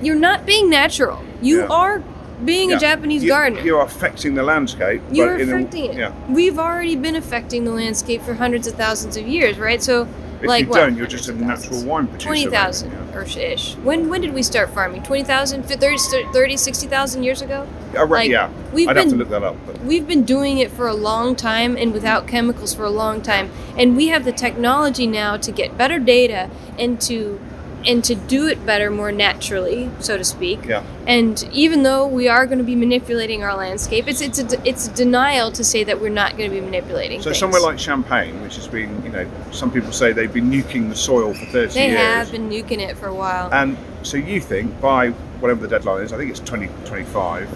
you're 0.01 0.17
not 0.17 0.47
being 0.47 0.71
natural. 0.71 1.23
You 1.43 1.61
Yeah. 1.61 1.67
are 1.67 2.03
being 2.45 2.71
Yeah. 2.71 2.77
a 2.77 2.81
Japanese 2.81 3.23
You- 3.23 3.29
gardener. 3.29 3.63
You're 3.63 3.83
affecting 3.83 4.35
the 4.35 4.43
landscape. 4.43 5.01
You're 5.13 5.37
in 5.37 5.51
a- 5.51 5.57
affecting 5.57 5.85
it. 5.85 5.99
Yeah. 5.99 6.13
We've 6.29 6.59
already 6.59 6.97
been 6.97 7.17
affecting 7.17 7.65
the 7.65 7.71
landscape 7.71 8.23
for 8.23 8.35
hundreds 8.35 8.67
of 8.67 8.75
thousands 8.75 9.17
of 9.17 9.29
years, 9.29 9.59
right? 9.59 9.81
So, 9.83 10.09
If 10.43 10.49
like, 10.49 10.65
you 10.65 10.71
well, 10.71 10.87
don't, 10.87 10.97
you're 10.97 11.07
just 11.07 11.29
a 11.29 11.33
natural 11.33 11.85
wine 11.85 12.07
producer. 12.07 12.27
Twenty 12.29 12.47
thousand 12.47 12.91
Yeah. 12.93 13.15
or 13.17 13.23
ish. 13.23 13.75
When 13.77 14.09
when 14.09 14.21
did 14.21 14.35
we 14.35 14.43
start 14.43 14.71
farming? 14.71 15.03
20,000, 15.03 15.63
30, 15.65 15.97
30 16.33 16.57
60,000 16.57 17.23
years 17.23 17.43
ago? 17.43 17.67
Right, 17.95 18.09
Like, 18.09 18.31
yeah. 18.31 18.51
we've 18.73 18.89
I'd 18.89 18.97
have 18.97 19.05
to 19.07 19.11
been- 19.11 19.19
look 19.21 19.29
that 19.31 19.43
up. 19.43 19.57
But 19.67 19.81
We've 19.81 20.07
been 20.07 20.25
doing 20.25 20.59
it 20.59 20.71
for 20.71 20.87
a 20.89 20.95
long 20.95 21.37
time 21.37 21.77
and 21.77 21.93
without 21.93 22.27
chemicals 22.27 22.75
for 22.75 22.85
a 22.85 22.91
long 22.91 23.21
time. 23.21 23.51
And 23.77 23.97
we 23.97 24.09
have 24.09 24.25
the 24.25 24.33
technology 24.33 25.07
now 25.07 25.37
to 25.37 25.53
get 25.53 25.77
better 25.79 25.99
data 25.99 26.51
and 26.79 27.01
to 27.03 27.39
and 27.87 28.05
to 28.05 28.15
do 28.15 28.47
it 28.47 28.65
better 28.65 28.91
more 28.91 29.13
naturally, 29.13 29.91
so 30.01 30.17
to 30.17 30.25
speak. 30.25 30.65
yeah. 30.65 30.85
And 31.07 31.43
even 31.53 31.83
though 31.83 32.07
we 32.07 32.29
are 32.29 32.47
going 32.47 32.59
to 32.59 32.65
be 32.65 32.77
manipulating 32.77 33.43
our 33.43 33.57
landscape, 33.57 34.07
it's 34.07 34.21
it's 34.21 34.39
a, 34.39 34.69
it's 34.69 34.89
denial 34.89 35.51
to 35.53 35.65
say 35.65 35.83
that 35.85 36.01
we're 36.01 36.09
not 36.09 36.37
going 36.37 36.51
to 36.51 36.55
be 36.55 36.61
manipulating. 36.61 37.21
So 37.21 37.31
things. 37.31 37.39
somewhere 37.39 37.61
like 37.61 37.79
Champagne, 37.79 38.41
which 38.43 38.57
has 38.57 38.69
been, 38.69 39.03
you 39.05 39.11
know, 39.11 39.29
some 39.51 39.71
people 39.71 39.93
say 39.93 40.13
they've 40.13 40.33
been 40.33 40.51
nuking 40.51 40.89
the 40.89 40.97
soil 40.97 41.35
for 41.35 41.45
30 41.47 41.75
they 41.75 41.89
years. 41.89 41.99
have 41.99 42.31
been 42.31 42.49
nuking 42.49 42.79
it 42.79 42.97
for 42.97 43.07
a 43.07 43.15
while. 43.15 43.53
And 43.53 43.77
so 44.03 44.17
you 44.17 44.41
think 44.41 44.81
by 44.81 45.11
whatever 45.41 45.61
the 45.61 45.69
deadline 45.69 46.03
is, 46.03 46.13
I 46.13 46.19
think 46.19 46.31
it's 46.31 46.41
2025, 46.41 47.49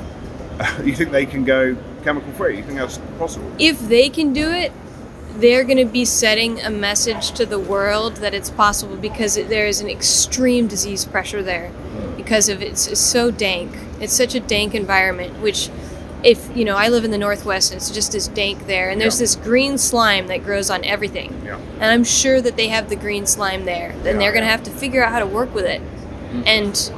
you 0.84 0.94
think 0.94 1.10
they 1.10 1.26
can 1.26 1.44
go 1.44 1.76
chemical 2.02 2.32
free? 2.32 2.56
You 2.56 2.62
think 2.62 2.78
that's 2.78 2.98
possible? 3.18 3.50
if 3.58 3.78
they 3.88 4.08
can 4.08 4.32
do 4.32 4.50
it, 4.50 4.72
they're 5.40 5.64
going 5.64 5.79
to 5.79 5.85
be 5.85 6.05
setting 6.05 6.61
a 6.61 6.70
message 6.70 7.33
to 7.33 7.46
the 7.46 7.59
world 7.59 8.16
that 8.16 8.35
it's 8.35 8.51
possible 8.51 8.96
because 8.96 9.35
there 9.35 9.66
is 9.66 9.81
an 9.81 9.88
extreme 9.88 10.66
disease 10.66 11.05
pressure 11.05 11.42
there 11.42 11.70
because 12.16 12.49
of 12.49 12.62
it's, 12.62 12.87
it's 12.87 13.01
so 13.01 13.31
dank. 13.31 13.70
It's 14.01 14.12
such 14.14 14.35
a 14.35 14.40
dank 14.40 14.75
environment, 14.75 15.40
which 15.40 15.70
if 16.25 16.55
you 16.57 16.64
know, 16.64 16.77
I 16.77 16.88
live 16.88 17.05
in 17.05 17.11
the 17.11 17.18
northwest 17.18 17.70
and 17.72 17.77
it's 17.81 17.90
just 17.90 18.14
as 18.14 18.27
dank 18.29 18.66
there, 18.66 18.90
and 18.90 19.01
there's 19.01 19.16
Yeah. 19.20 19.25
this 19.25 19.37
green 19.37 19.79
slime 19.79 20.27
that 20.29 20.42
grows 20.42 20.70
on 20.70 20.85
everything. 20.85 21.40
Yeah. 21.44 21.59
And 21.75 21.85
I'm 21.85 22.05
sure 22.05 22.40
that 22.40 22.57
they 22.57 22.68
have 22.68 22.88
the 22.88 22.96
green 22.96 23.27
slime 23.27 23.64
there. 23.64 23.90
and 23.90 24.05
Yeah, 24.05 24.12
they're 24.14 24.33
going 24.33 24.44
to 24.44 24.51
have 24.51 24.64
to 24.64 24.70
figure 24.70 25.05
out 25.05 25.12
how 25.12 25.20
to 25.20 25.27
work 25.27 25.55
with 25.55 25.66
it. 25.66 25.81
Mm-hmm. 25.81 26.42
And 26.46 26.92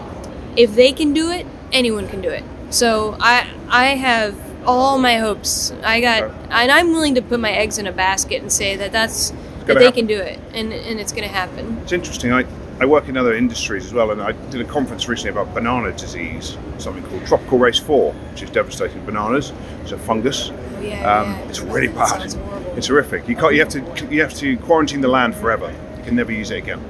if 0.57 0.75
they 0.75 0.93
can 0.93 1.13
do 1.13 1.31
it, 1.31 1.47
anyone 1.73 2.09
can 2.09 2.21
do 2.21 2.31
it. 2.31 2.43
So 2.71 3.17
I 3.21 3.47
I 3.69 3.87
have 3.97 4.35
all 4.69 4.99
my 4.99 5.17
hopes. 5.17 5.73
I 5.83 6.01
got 6.01 6.31
and 6.51 6.71
I'm 6.71 6.93
willing 6.93 7.15
to 7.17 7.23
put 7.23 7.41
my 7.41 7.51
eggs 7.51 7.79
in 7.79 7.87
a 7.87 7.93
basket 7.93 8.43
and 8.43 8.53
say 8.53 8.77
that 8.77 8.93
that's 8.93 9.31
that 9.67 9.79
they 9.79 9.85
happen. 9.87 9.93
can 9.93 10.07
do 10.07 10.19
it 10.19 10.39
and 10.53 10.73
and 10.73 11.01
it's 11.01 11.13
going 11.13 11.25
to 11.25 11.35
happen. 11.35 11.79
It's 11.83 11.93
interesting. 11.93 12.33
I, 12.33 12.45
I 12.81 12.87
work 12.87 13.09
in 13.09 13.17
other 13.17 13.35
industries 13.35 13.87
as 13.87 13.93
well, 13.93 14.13
and 14.13 14.23
I 14.23 14.33
did 14.51 14.61
a 14.61 14.65
conference 14.65 15.09
recently 15.09 15.31
about 15.33 15.53
banana 15.53 15.91
disease, 15.93 16.57
something 16.79 17.03
called 17.05 17.27
tropical 17.27 17.59
race 17.59 17.81
4, 17.81 18.13
which 18.13 18.43
is 18.43 18.51
devastating 18.51 19.05
bananas. 19.05 19.53
It's 19.83 19.91
a 19.91 19.99
fungus. 19.99 20.53
Yeah, 20.81 21.01
Um, 21.13 21.33
yeah. 21.33 21.49
it's 21.49 21.59
really 21.59 21.89
bad. 21.89 22.31
horrible. 22.33 22.77
It's 22.79 22.87
horrific. 22.87 23.29
You 23.29 23.35
can't. 23.35 23.53
You 23.55 23.61
have 23.65 23.71
to. 23.71 23.81
You 24.15 24.21
have 24.23 24.35
to 24.35 24.57
quarantine 24.59 25.01
the 25.01 25.09
land 25.09 25.35
forever. 25.35 25.73
You 25.97 26.05
can 26.05 26.15
never 26.15 26.31
use 26.31 26.53
it 26.53 26.59
again. 26.59 26.81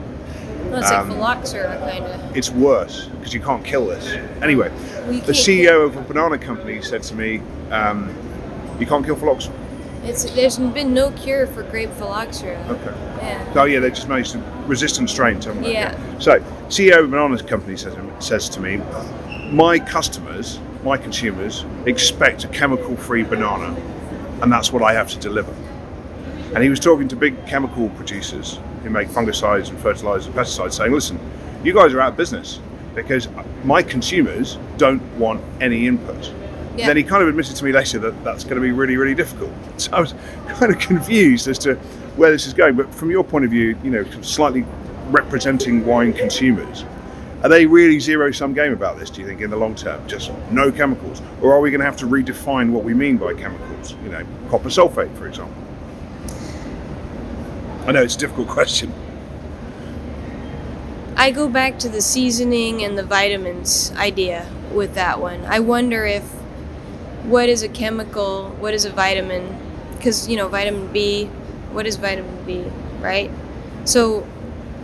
Well, 0.65 0.81
it's 0.81 0.91
um, 0.91 1.09
like 1.09 1.17
phylloxera 1.17 1.79
kind 1.79 2.05
of. 2.05 2.37
It's 2.37 2.51
worse 2.51 3.07
because 3.07 3.33
you 3.33 3.41
can't 3.41 3.65
kill 3.65 3.87
this. 3.87 4.07
Anyway, 4.43 4.71
Well, 5.07 5.21
the 5.21 5.33
CEO 5.33 5.85
of 5.85 5.97
a 5.97 6.03
banana 6.03 6.39
company 6.39 6.83
said 6.83 7.03
to 7.05 7.15
me, 7.15 7.41
um, 7.71 8.15
"You 8.79 8.87
can't 8.87 9.05
kill 9.05 9.17
phylloxera." 9.17 9.55
It's 10.05 10.25
there's 10.33 10.59
been 10.59 10.95
no 10.95 11.11
cure 11.13 11.47
for 11.47 11.63
grape 11.65 11.91
phylloxera. 11.93 12.59
Okay. 12.69 12.95
Yeah. 13.19 13.53
Oh 13.57 13.65
yeah, 13.65 13.81
they 13.81 13.91
just 13.91 14.09
managed 14.09 14.33
to 14.33 14.39
resistant 14.67 15.11
strains, 15.11 15.45
haven't 15.45 15.63
they? 15.63 15.73
Yeah. 15.73 16.19
So 16.19 16.41
CEO 16.69 17.01
of 17.01 17.05
a 17.07 17.09
banana 17.09 17.43
company 17.43 17.77
says, 17.77 17.97
says 18.21 18.49
to 18.51 18.61
me, 18.61 18.81
my 19.51 19.79
customers, 19.79 20.61
my 20.85 20.97
consumers, 20.97 21.65
expect 21.87 22.45
a 22.45 22.49
chemical-free 22.49 23.25
banana, 23.25 23.75
and 24.43 24.53
that's 24.53 24.73
what 24.73 24.83
I 24.83 24.93
have 24.93 25.09
to 25.11 25.19
deliver. 25.19 25.55
And 26.55 26.63
he 26.63 26.71
was 26.71 26.81
talking 26.81 27.09
to 27.09 27.17
big 27.17 27.47
chemical 27.47 27.89
producers 27.91 28.59
who 28.83 28.91
make 28.91 29.09
fungicides 29.09 29.71
and 29.71 29.79
fertilizers 29.81 30.27
and 30.27 30.35
pesticides, 30.35 30.75
saying, 30.75 30.93
listen, 30.93 31.19
you 31.63 31.75
guys 31.75 31.93
are 31.95 32.01
out 32.01 32.11
of 32.11 32.17
business 32.17 32.61
because 32.95 33.29
my 33.65 33.83
consumers 33.83 34.59
don't 34.77 35.03
want 35.19 35.43
any 35.61 35.87
input. 35.87 36.33
Yeah. 36.77 36.87
Then 36.87 36.97
he 36.97 37.03
kind 37.03 37.23
of 37.23 37.29
admitted 37.29 37.57
to 37.57 37.65
me 37.65 37.73
later 37.73 37.99
that 37.99 38.25
that's 38.25 38.45
going 38.45 38.57
to 38.57 38.61
be 38.61 38.71
really, 38.71 38.97
really 38.97 39.15
difficult. 39.15 39.53
So 39.79 39.93
I 39.93 40.01
was 40.01 40.13
kind 40.49 40.73
of 40.73 40.81
confused 40.81 41.47
as 41.47 41.57
to 41.61 41.77
where 42.17 42.33
this 42.33 42.49
is 42.49 42.53
going. 42.53 42.75
But 42.75 42.93
from 42.93 43.13
your 43.13 43.23
point 43.23 43.45
of 43.45 43.53
view, 43.53 43.79
you 43.85 43.91
know, 43.91 44.05
slightly 44.23 44.65
representing 45.11 45.87
wine 45.87 46.13
consumers, 46.13 46.85
are 47.45 47.49
they 47.49 47.65
really 47.65 48.01
zero 48.01 48.33
sum 48.33 48.55
game 48.55 48.73
about 48.73 48.99
this, 48.99 49.09
do 49.09 49.21
you 49.21 49.27
think, 49.29 49.41
in 49.41 49.51
the 49.51 49.57
long 49.57 49.77
term? 49.77 50.05
Just 50.09 50.33
no 50.51 50.73
chemicals? 50.73 51.23
Or 51.41 51.53
are 51.53 51.61
we 51.61 51.71
going 51.71 51.79
to 51.79 51.85
have 51.85 51.97
to 51.99 52.07
redefine 52.07 52.71
what 52.71 52.83
we 52.83 52.93
mean 52.93 53.19
by 53.19 53.35
chemicals? 53.35 53.95
You 54.03 54.11
know, 54.11 54.27
copper 54.51 54.69
sulfate, 54.69 55.17
for 55.17 55.29
example. 55.29 55.63
I 57.89 57.93
know 57.93 58.03
it's 58.03 58.17
a 58.17 58.19
difficult 58.19 58.49
question. 58.49 58.93
I 61.17 61.31
go 61.31 61.49
back 61.49 61.79
to 61.79 61.89
the 61.89 62.03
seasoning 62.03 62.85
and 62.85 62.99
the 62.99 63.03
vitamins 63.03 63.93
idea 63.97 64.47
with 64.75 64.93
that 64.97 65.23
one. 65.23 65.43
I 65.47 65.61
wonder 65.61 66.05
if 66.05 66.23
what 67.25 67.49
is 67.49 67.63
a 67.63 67.69
chemical, 67.69 68.51
what 68.59 68.75
is 68.75 68.85
a 68.85 68.91
vitamin? 68.91 69.59
Because, 69.93 70.29
you 70.29 70.37
know, 70.37 70.49
vitamin 70.49 70.93
B, 70.93 71.31
what 71.73 71.87
is 71.87 71.97
vitamin 71.97 72.45
B, 72.45 72.67
right? 73.01 73.31
So, 73.87 74.21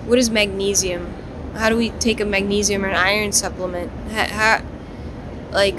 what 0.06 0.18
is 0.18 0.30
magnesium? 0.30 1.12
How 1.56 1.68
do 1.68 1.76
we 1.76 1.90
take 1.90 2.20
a 2.20 2.24
magnesium 2.24 2.86
or 2.86 2.88
an 2.88 2.96
iron 2.96 3.32
supplement? 3.32 3.92
How, 4.12 4.28
how 4.28 4.62
like, 5.50 5.76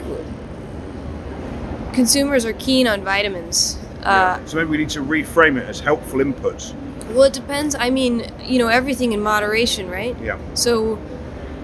consumers 1.92 2.46
are 2.46 2.54
keen 2.54 2.86
on 2.86 3.04
vitamins. 3.04 3.80
Uh, 4.04 4.46
so 4.46 4.58
maybe 4.58 4.70
we 4.70 4.78
need 4.78 4.92
to 4.92 5.02
reframe 5.02 5.58
it 5.58 5.68
as 5.68 5.80
helpful 5.80 6.20
inputs. 6.20 6.76
Well, 7.10 7.24
it 7.24 7.34
depends. 7.34 7.76
I 7.76 7.90
mean, 7.90 8.32
you 8.42 8.60
know, 8.60 8.68
everything 8.68 9.14
in 9.14 9.22
moderation, 9.22 9.90
right? 9.90 10.16
Yeah. 10.22 10.38
So, 10.54 10.96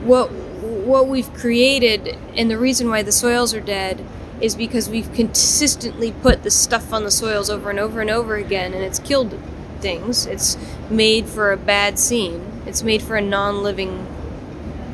what 0.04 0.32
what 0.32 1.08
we've 1.08 1.32
created, 1.34 2.17
and 2.36 2.49
the 2.49 2.58
reason 2.58 2.89
why 2.89 3.01
the 3.04 3.12
soils 3.12 3.54
are 3.54 3.62
dead, 3.62 4.04
is 4.39 4.56
because 4.56 4.89
we've 4.89 5.12
consistently 5.13 6.12
put 6.12 6.43
the 6.43 6.51
stuff 6.51 6.91
on 6.93 7.04
the 7.04 7.12
soils 7.12 7.49
over 7.49 7.69
and 7.69 7.80
over 7.80 8.01
and 8.01 8.10
over 8.10 8.36
again, 8.36 8.73
and 8.73 8.84
it's 8.84 8.99
killed 8.99 9.38
things. 9.80 10.25
It's 10.25 10.58
made 10.89 11.27
for 11.27 11.51
a 11.51 11.58
bad 11.58 11.99
scene. 11.99 12.63
It's 12.65 12.84
made 12.84 13.01
for 13.01 13.15
a 13.15 13.21
non-living 13.21 14.08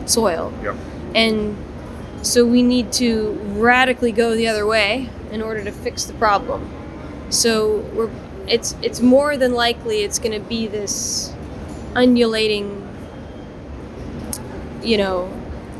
soil, 0.05 0.53
Yeah. 0.63 0.75
And 1.13 1.57
so 2.21 2.45
we 2.45 2.63
need 2.63 2.91
to 2.93 3.31
radically 3.53 4.12
go 4.12 4.36
the 4.36 4.47
other 4.47 4.65
way 4.65 5.10
in 5.31 5.41
order 5.41 5.63
to 5.63 5.71
fix 5.71 6.05
the 6.05 6.13
problem. 6.13 6.69
So 7.29 7.77
we're 7.93 8.10
it's 8.47 8.75
it's 8.81 9.01
more 9.01 9.36
than 9.38 9.53
likely 9.53 10.01
it's 10.03 10.19
going 10.19 10.31
to 10.31 10.47
be 10.47 10.67
this 10.67 11.33
undulating 11.95 12.83
you 14.83 14.97
know 14.97 15.29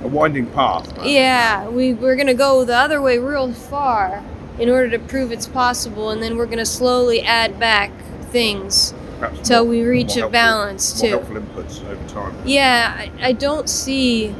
A 0.03 0.08
winding 0.08 0.47
path. 0.47 0.95
right? 0.97 1.08
yeah 1.08 1.67
we 1.69 1.93
we're 1.93 2.15
going 2.15 2.27
to 2.27 2.34
go 2.34 2.63
the 2.65 2.75
other 2.75 3.01
way 3.01 3.17
real 3.19 3.53
far 3.53 4.23
in 4.60 4.69
order 4.69 4.89
to 4.89 4.99
prove 4.99 5.32
it's 5.32 5.47
possible 5.47 6.10
and 6.10 6.21
then 6.21 6.36
we're 6.38 6.45
going 6.45 6.58
to 6.58 6.65
slowly 6.65 7.21
add 7.21 7.60
back 7.60 7.91
things 8.32 8.93
Perhaps 9.19 9.47
till 9.47 9.63
more- 9.63 9.69
we 9.71 9.84
reach 9.84 10.12
a 10.15 10.19
helpful- 10.21 10.30
balance, 10.32 11.01
more 11.03 11.10
too. 11.12 11.17
helpful 11.17 11.36
inputs 11.63 11.84
over 11.89 12.08
time. 12.10 12.36
Yeah, 12.45 12.93
I, 12.95 13.12
I 13.30 13.32
don't 13.34 13.67
see. 13.67 14.36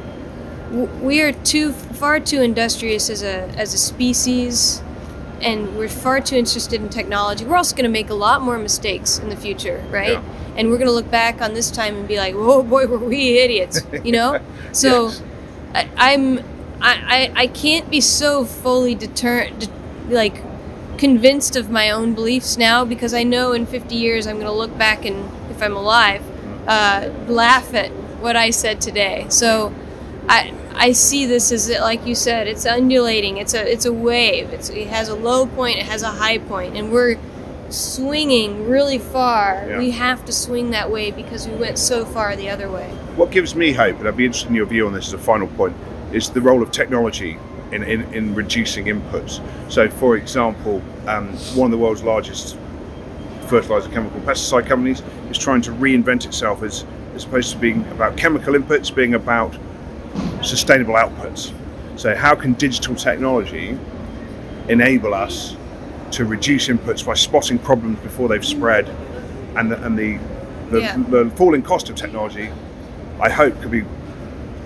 We 1.02 1.20
are 1.22 1.32
too 1.32 1.72
far 1.72 2.20
too 2.20 2.42
industrious 2.42 3.10
as 3.10 3.22
a 3.24 3.48
as 3.56 3.74
a 3.74 3.78
species, 3.78 4.80
and 5.40 5.76
we're 5.76 5.88
far 5.88 6.20
too 6.20 6.36
interested 6.36 6.80
in 6.80 6.88
technology. 6.88 7.44
We're 7.44 7.56
also 7.56 7.74
going 7.76 7.84
to 7.84 7.90
make 7.90 8.10
a 8.10 8.14
lot 8.14 8.42
more 8.42 8.58
mistakes 8.58 9.18
in 9.18 9.28
the 9.28 9.36
future, 9.36 9.84
right? 9.90 10.12
Yeah. 10.12 10.22
And 10.56 10.70
we're 10.70 10.78
going 10.78 10.88
to 10.88 10.94
look 10.94 11.10
back 11.10 11.40
on 11.40 11.54
this 11.54 11.70
time 11.70 11.96
and 11.96 12.08
be 12.08 12.16
like, 12.16 12.34
"Oh 12.36 12.62
boy, 12.62 12.86
were 12.86 12.98
we 12.98 13.38
idiots!" 13.38 13.80
You 14.04 14.12
know. 14.12 14.40
So, 14.72 15.06
Yes. 15.06 15.22
I, 15.74 15.88
I'm 15.96 16.38
I, 16.80 16.92
I 17.16 17.32
I 17.42 17.46
can't 17.46 17.88
be 17.90 18.00
so 18.00 18.44
fully 18.44 18.94
deter 18.94 19.48
de- 19.50 19.68
like 20.14 20.36
convinced 20.98 21.56
of 21.56 21.70
my 21.70 21.90
own 21.90 22.12
beliefs 22.14 22.58
now 22.58 22.84
because 22.84 23.14
I 23.14 23.22
know 23.22 23.52
in 23.52 23.64
50 23.66 23.94
years 23.94 24.26
I'm 24.26 24.34
going 24.36 24.46
to 24.46 24.52
look 24.52 24.76
back 24.76 25.04
and 25.04 25.30
if 25.50 25.62
I'm 25.62 25.76
alive, 25.76 26.22
uh, 26.66 27.10
laugh 27.28 27.72
at 27.72 27.90
what 28.20 28.36
I 28.36 28.50
said 28.50 28.80
today. 28.80 29.26
So 29.30 29.72
I 30.28 30.52
I 30.74 30.92
see 30.92 31.26
this 31.26 31.50
as 31.52 31.70
like 31.70 32.06
you 32.06 32.14
said, 32.14 32.46
it's 32.46 32.66
undulating. 32.66 33.38
It's 33.38 33.54
a 33.54 33.70
it's 33.70 33.84
a 33.84 33.92
wave. 33.92 34.50
It's, 34.50 34.68
it 34.68 34.88
has 34.88 35.08
a 35.08 35.14
low 35.14 35.46
point. 35.46 35.78
It 35.78 35.86
has 35.86 36.02
a 36.02 36.10
high 36.10 36.38
point, 36.38 36.76
and 36.76 36.92
we're 36.92 37.18
swinging 37.70 38.68
really 38.68 38.98
far. 38.98 39.66
Yeah. 39.68 39.78
We 39.78 39.90
have 39.90 40.24
to 40.26 40.32
swing 40.32 40.70
that 40.70 40.90
way 40.90 41.10
because 41.10 41.46
we 41.46 41.54
went 41.54 41.78
so 41.78 42.04
far 42.04 42.34
the 42.36 42.48
other 42.48 42.70
way. 42.70 42.88
What 43.16 43.30
gives 43.30 43.54
me 43.54 43.72
hope, 43.72 43.98
and 43.98 44.08
I'd 44.08 44.16
be 44.16 44.24
interested 44.24 44.48
in 44.48 44.54
your 44.54 44.66
view 44.66 44.86
on 44.86 44.92
this 44.92 45.08
as 45.08 45.14
a 45.14 45.18
final 45.18 45.48
point, 45.48 45.76
is 46.12 46.30
the 46.30 46.40
role 46.40 46.62
of 46.62 46.70
technology 46.70 47.38
in, 47.72 47.82
in, 47.82 48.02
in 48.14 48.34
reducing 48.34 48.86
inputs. 48.86 49.42
So, 49.70 49.90
for 49.90 50.16
example, 50.16 50.82
um, 51.06 51.28
one 51.54 51.66
of 51.66 51.70
the 51.72 51.78
world's 51.78 52.02
largest 52.02 52.56
fertilizer, 53.48 53.90
chemical, 53.90 54.20
pesticide 54.20 54.66
companies 54.66 55.02
is 55.30 55.38
trying 55.38 55.62
to 55.62 55.72
reinvent 55.72 56.26
itself 56.26 56.62
as, 56.62 56.84
as 57.14 57.24
opposed 57.24 57.52
to 57.52 57.58
being 57.58 57.86
about 57.88 58.16
chemical 58.16 58.54
inputs, 58.54 58.94
being 58.94 59.14
about 59.14 59.54
sustainable 60.42 60.94
outputs. 60.94 61.52
So, 61.96 62.14
how 62.14 62.34
can 62.34 62.52
digital 62.54 62.94
technology 62.94 63.76
enable 64.68 65.14
us 65.14 65.56
to 66.12 66.24
reduce 66.24 66.68
inputs 66.68 67.04
by 67.04 67.14
spotting 67.14 67.58
problems 67.58 67.98
before 68.00 68.28
they've 68.28 68.44
spread, 68.44 68.88
and 69.56 69.70
the, 69.70 69.84
and 69.84 69.98
the 69.98 70.18
the, 70.70 70.80
Yeah. 70.80 70.96
the 71.08 71.30
falling 71.36 71.62
cost 71.62 71.88
of 71.88 71.96
technology, 71.96 72.50
I 73.20 73.30
hope, 73.30 73.60
could 73.62 73.70
be, 73.70 73.84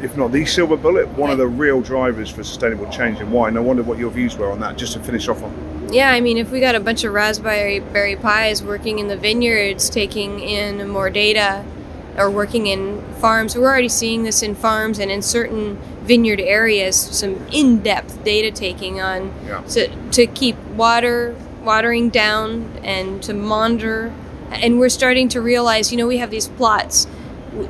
if 0.02 0.16
not 0.16 0.32
the 0.32 0.44
silver 0.44 0.76
bullet, 0.76 1.06
one 1.10 1.30
of 1.30 1.38
the 1.38 1.46
real 1.46 1.80
drivers 1.80 2.28
for 2.28 2.42
sustainable 2.42 2.90
change 2.90 3.20
in 3.20 3.30
wine. 3.30 3.56
I 3.56 3.60
wonder 3.60 3.82
what 3.84 3.98
your 3.98 4.10
views 4.10 4.36
were 4.36 4.50
on 4.50 4.60
that. 4.60 4.76
Just 4.76 4.94
to 4.94 4.98
finish 5.00 5.28
off 5.28 5.42
on, 5.42 5.88
Yeah, 5.92 6.10
I 6.10 6.20
mean, 6.20 6.38
if 6.38 6.50
we 6.50 6.58
got 6.60 6.74
a 6.74 6.80
bunch 6.80 7.04
of 7.04 7.12
raspberry 7.12 7.80
berry 7.80 8.16
pies 8.16 8.62
working 8.62 8.98
in 8.98 9.08
the 9.08 9.16
vineyards, 9.16 9.88
taking 9.90 10.40
in 10.40 10.88
more 10.88 11.10
data, 11.10 11.64
or 12.16 12.30
working 12.30 12.66
in 12.66 13.02
farms, 13.20 13.56
we're 13.56 13.66
already 13.66 13.88
seeing 13.88 14.22
this 14.24 14.42
in 14.42 14.54
farms 14.54 14.98
and 14.98 15.10
in 15.10 15.22
certain 15.22 15.76
vineyard 16.02 16.40
areas. 16.40 16.96
Some 16.96 17.46
in-depth 17.52 18.22
data 18.24 18.50
taking 18.50 19.00
on 19.00 19.32
Yeah. 19.46 19.60
to 19.70 19.88
to 20.12 20.26
keep 20.26 20.56
water 20.76 21.34
watering 21.64 22.10
down 22.10 22.70
and 22.82 23.22
to 23.22 23.32
monitor. 23.32 24.12
And 24.50 24.78
we're 24.78 24.88
starting 24.90 25.28
to 25.30 25.40
realize, 25.40 25.90
you 25.92 25.96
know, 25.98 26.06
we 26.06 26.18
have 26.18 26.30
these 26.30 26.48
plots. 26.48 27.06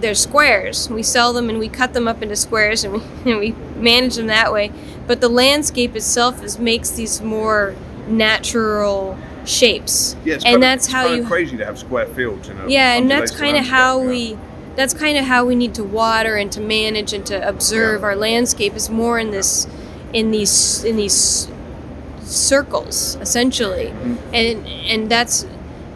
They're 0.00 0.14
squares. 0.14 0.88
We 0.88 1.02
sell 1.02 1.32
them 1.32 1.48
and 1.50 1.58
we 1.58 1.68
cut 1.68 1.92
them 1.92 2.08
up 2.08 2.22
into 2.22 2.34
squares 2.36 2.84
and 2.84 2.94
we, 2.94 3.00
and 3.30 3.38
we 3.40 3.54
manage 3.76 4.16
them 4.16 4.26
that 4.28 4.52
way. 4.52 4.72
But 5.06 5.20
the 5.20 5.28
landscape 5.28 5.94
itself 5.94 6.42
is 6.42 6.58
makes 6.58 6.90
these 6.90 7.20
more 7.20 7.74
natural 8.08 9.16
shapes. 9.44 10.16
yeah, 10.24 10.34
and 10.34 10.42
kind 10.44 10.62
that's 10.62 10.86
of, 10.86 10.92
how 10.92 11.06
you 11.12 11.22
of 11.22 11.28
crazy 11.28 11.56
to 11.56 11.64
have 11.64 11.78
square 11.78 12.06
fields. 12.06 12.48
In 12.48 12.68
yeah, 12.68 12.94
and 12.94 13.10
that's 13.10 13.36
kind 13.36 13.56
of 13.56 13.64
how 13.64 14.00
yeah. 14.00 14.08
we 14.08 14.38
that's 14.76 14.94
kind 14.94 15.18
of 15.18 15.24
how 15.24 15.44
we 15.44 15.54
need 15.54 15.74
to 15.74 15.84
water 15.84 16.36
and 16.36 16.50
to 16.52 16.60
manage 16.60 17.12
and 17.12 17.26
to 17.26 17.48
observe 17.48 18.00
Yeah. 18.00 18.06
our 18.08 18.16
landscape 18.16 18.74
is 18.74 18.88
more 18.88 19.18
in 19.18 19.30
this 19.30 19.66
in 20.12 20.30
these 20.30 20.84
in 20.84 20.96
these 20.96 21.48
circles 22.22 23.16
essentially. 23.20 23.86
Mm-hmm. 23.86 24.34
And 24.34 24.66
and 24.66 25.10
that's 25.10 25.46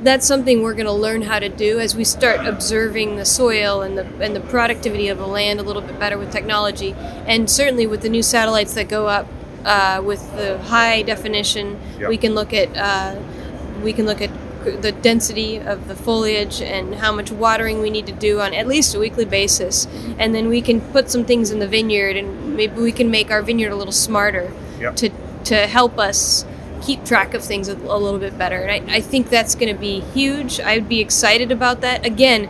that's 0.02 0.26
something 0.26 0.62
we're 0.62 0.74
going 0.74 0.86
to 0.86 0.92
learn 0.92 1.22
how 1.22 1.38
to 1.38 1.48
do 1.48 1.80
as 1.80 1.96
we 1.96 2.04
start 2.04 2.46
observing 2.46 3.16
the 3.16 3.24
soil 3.24 3.80
and 3.82 3.96
the 3.96 4.04
and 4.20 4.36
the 4.36 4.40
productivity 4.40 5.08
of 5.08 5.18
the 5.18 5.26
land 5.26 5.58
a 5.58 5.62
little 5.62 5.82
bit 5.82 5.98
better 5.98 6.18
with 6.18 6.30
technology 6.30 6.94
and 7.26 7.48
certainly 7.48 7.86
with 7.86 8.02
the 8.02 8.08
new 8.08 8.22
satellites 8.22 8.74
that 8.74 8.88
go 8.88 9.06
up 9.06 9.26
uh, 9.64 10.00
with 10.04 10.20
the 10.36 10.58
high 10.64 11.02
definition 11.02 11.80
Yeah. 11.98 12.08
we 12.08 12.18
can 12.18 12.34
look 12.34 12.52
at 12.52 12.68
uh, 12.76 13.16
we 13.86 13.92
can 13.92 14.04
look 14.04 14.20
at 14.20 14.30
the 14.82 14.90
density 14.90 15.58
of 15.58 15.86
the 15.86 15.94
foliage 15.94 16.60
and 16.60 16.96
how 16.96 17.12
much 17.12 17.30
watering 17.30 17.80
we 17.80 17.88
need 17.88 18.06
to 18.06 18.12
do 18.28 18.40
on 18.40 18.52
at 18.52 18.66
least 18.66 18.94
a 18.96 18.98
weekly 18.98 19.24
basis. 19.24 19.86
And 20.18 20.34
then 20.34 20.48
we 20.48 20.60
can 20.60 20.80
put 20.96 21.08
some 21.08 21.24
things 21.24 21.52
in 21.52 21.60
the 21.60 21.68
vineyard 21.68 22.16
and 22.16 22.56
maybe 22.56 22.74
we 22.80 22.90
can 22.90 23.08
make 23.08 23.30
our 23.30 23.42
vineyard 23.42 23.70
a 23.70 23.76
little 23.76 23.92
smarter 24.08 24.52
Yeah. 24.80 24.90
to 25.00 25.10
to 25.44 25.56
help 25.78 25.94
us 26.08 26.44
keep 26.82 27.04
track 27.04 27.32
of 27.34 27.42
things 27.44 27.68
a, 27.68 27.74
a 27.74 27.98
little 28.04 28.18
bit 28.18 28.36
better. 28.36 28.56
And 28.56 28.90
I, 28.90 28.96
I 28.96 29.00
think 29.00 29.30
that's 29.30 29.54
going 29.54 29.72
to 29.72 29.80
be 29.80 30.00
huge. 30.12 30.58
I'd 30.60 30.88
be 30.88 31.00
excited 31.00 31.52
about 31.52 31.80
that. 31.82 32.04
Again 32.04 32.48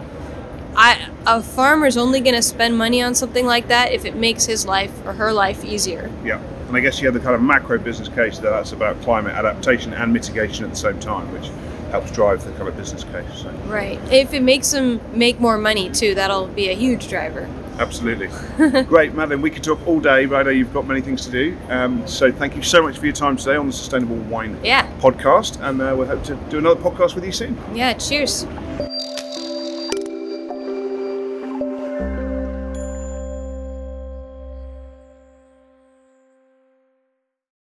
I, 0.79 1.09
a 1.27 1.43
farmer's 1.43 1.97
only 1.97 2.21
going 2.21 2.35
to 2.35 2.43
spend 2.43 2.77
money 2.77 3.01
on 3.03 3.15
something 3.15 3.47
like 3.47 3.69
that 3.69 3.93
if 3.93 4.05
it 4.05 4.15
makes 4.15 4.45
his 4.45 4.67
life 4.67 4.93
or 5.07 5.15
her 5.15 5.33
life 5.33 5.65
easier. 5.65 6.11
Yeah, 6.23 6.39
and 6.67 6.77
I 6.77 6.81
guess 6.81 7.01
you 7.01 7.07
have 7.07 7.15
the 7.15 7.21
kind 7.21 7.35
of 7.35 7.43
macro 7.43 7.79
business 7.79 8.09
case 8.09 8.39
that 8.39 8.51
that's 8.51 8.73
about 8.73 9.01
climate 9.03 9.35
adaptation 9.35 9.93
and 9.95 10.13
mitigation 10.13 10.65
at 10.65 10.71
the 10.71 10.77
same 10.77 10.99
time, 11.01 11.31
which 11.33 11.51
helps 11.91 12.11
drive 12.11 12.45
the 12.45 12.51
kind 12.53 12.69
of 12.69 12.77
business 12.77 13.05
case. 13.05 13.27
So, 13.35 13.51
right 13.67 14.01
if 14.13 14.33
it 14.33 14.43
makes 14.43 14.71
them 14.73 15.01
make 15.17 15.39
more 15.39 15.57
money 15.57 15.89
too 15.91 16.15
that'll 16.15 16.49
be 16.49 16.69
a 16.69 16.75
huge 16.75 17.09
driver 17.09 17.49
absolutely. 17.79 18.29
Great, 18.85 19.15
Madeline. 19.15 19.43
We 19.43 19.51
could 19.51 19.63
talk 19.63 19.87
all 19.87 20.01
day, 20.01 20.27
but 20.27 20.37
I 20.37 20.43
know 20.45 20.51
you've 20.51 20.73
got 20.73 20.87
many 20.87 21.01
things 21.01 21.25
to 21.27 21.31
do. 21.31 21.57
Um, 21.69 22.07
so 22.07 22.33
thank 22.33 22.57
you 22.57 22.63
so 22.63 22.83
much 22.83 22.99
for 22.99 23.05
your 23.05 23.15
time 23.15 23.37
today 23.37 23.57
on 23.57 23.67
the 23.67 23.73
Sustainable 23.73 24.17
Wine 24.17 24.59
yeah 24.65 24.91
podcast, 24.99 25.61
and 25.61 25.81
uh, 25.81 25.95
we'll 25.97 26.07
hope 26.07 26.25
to 26.25 26.37
do 26.49 26.59
another 26.59 26.81
podcast 26.81 27.15
with 27.15 27.25
you 27.25 27.33
soon. 27.33 27.59
yeah 27.75 27.93
cheers 27.95 28.47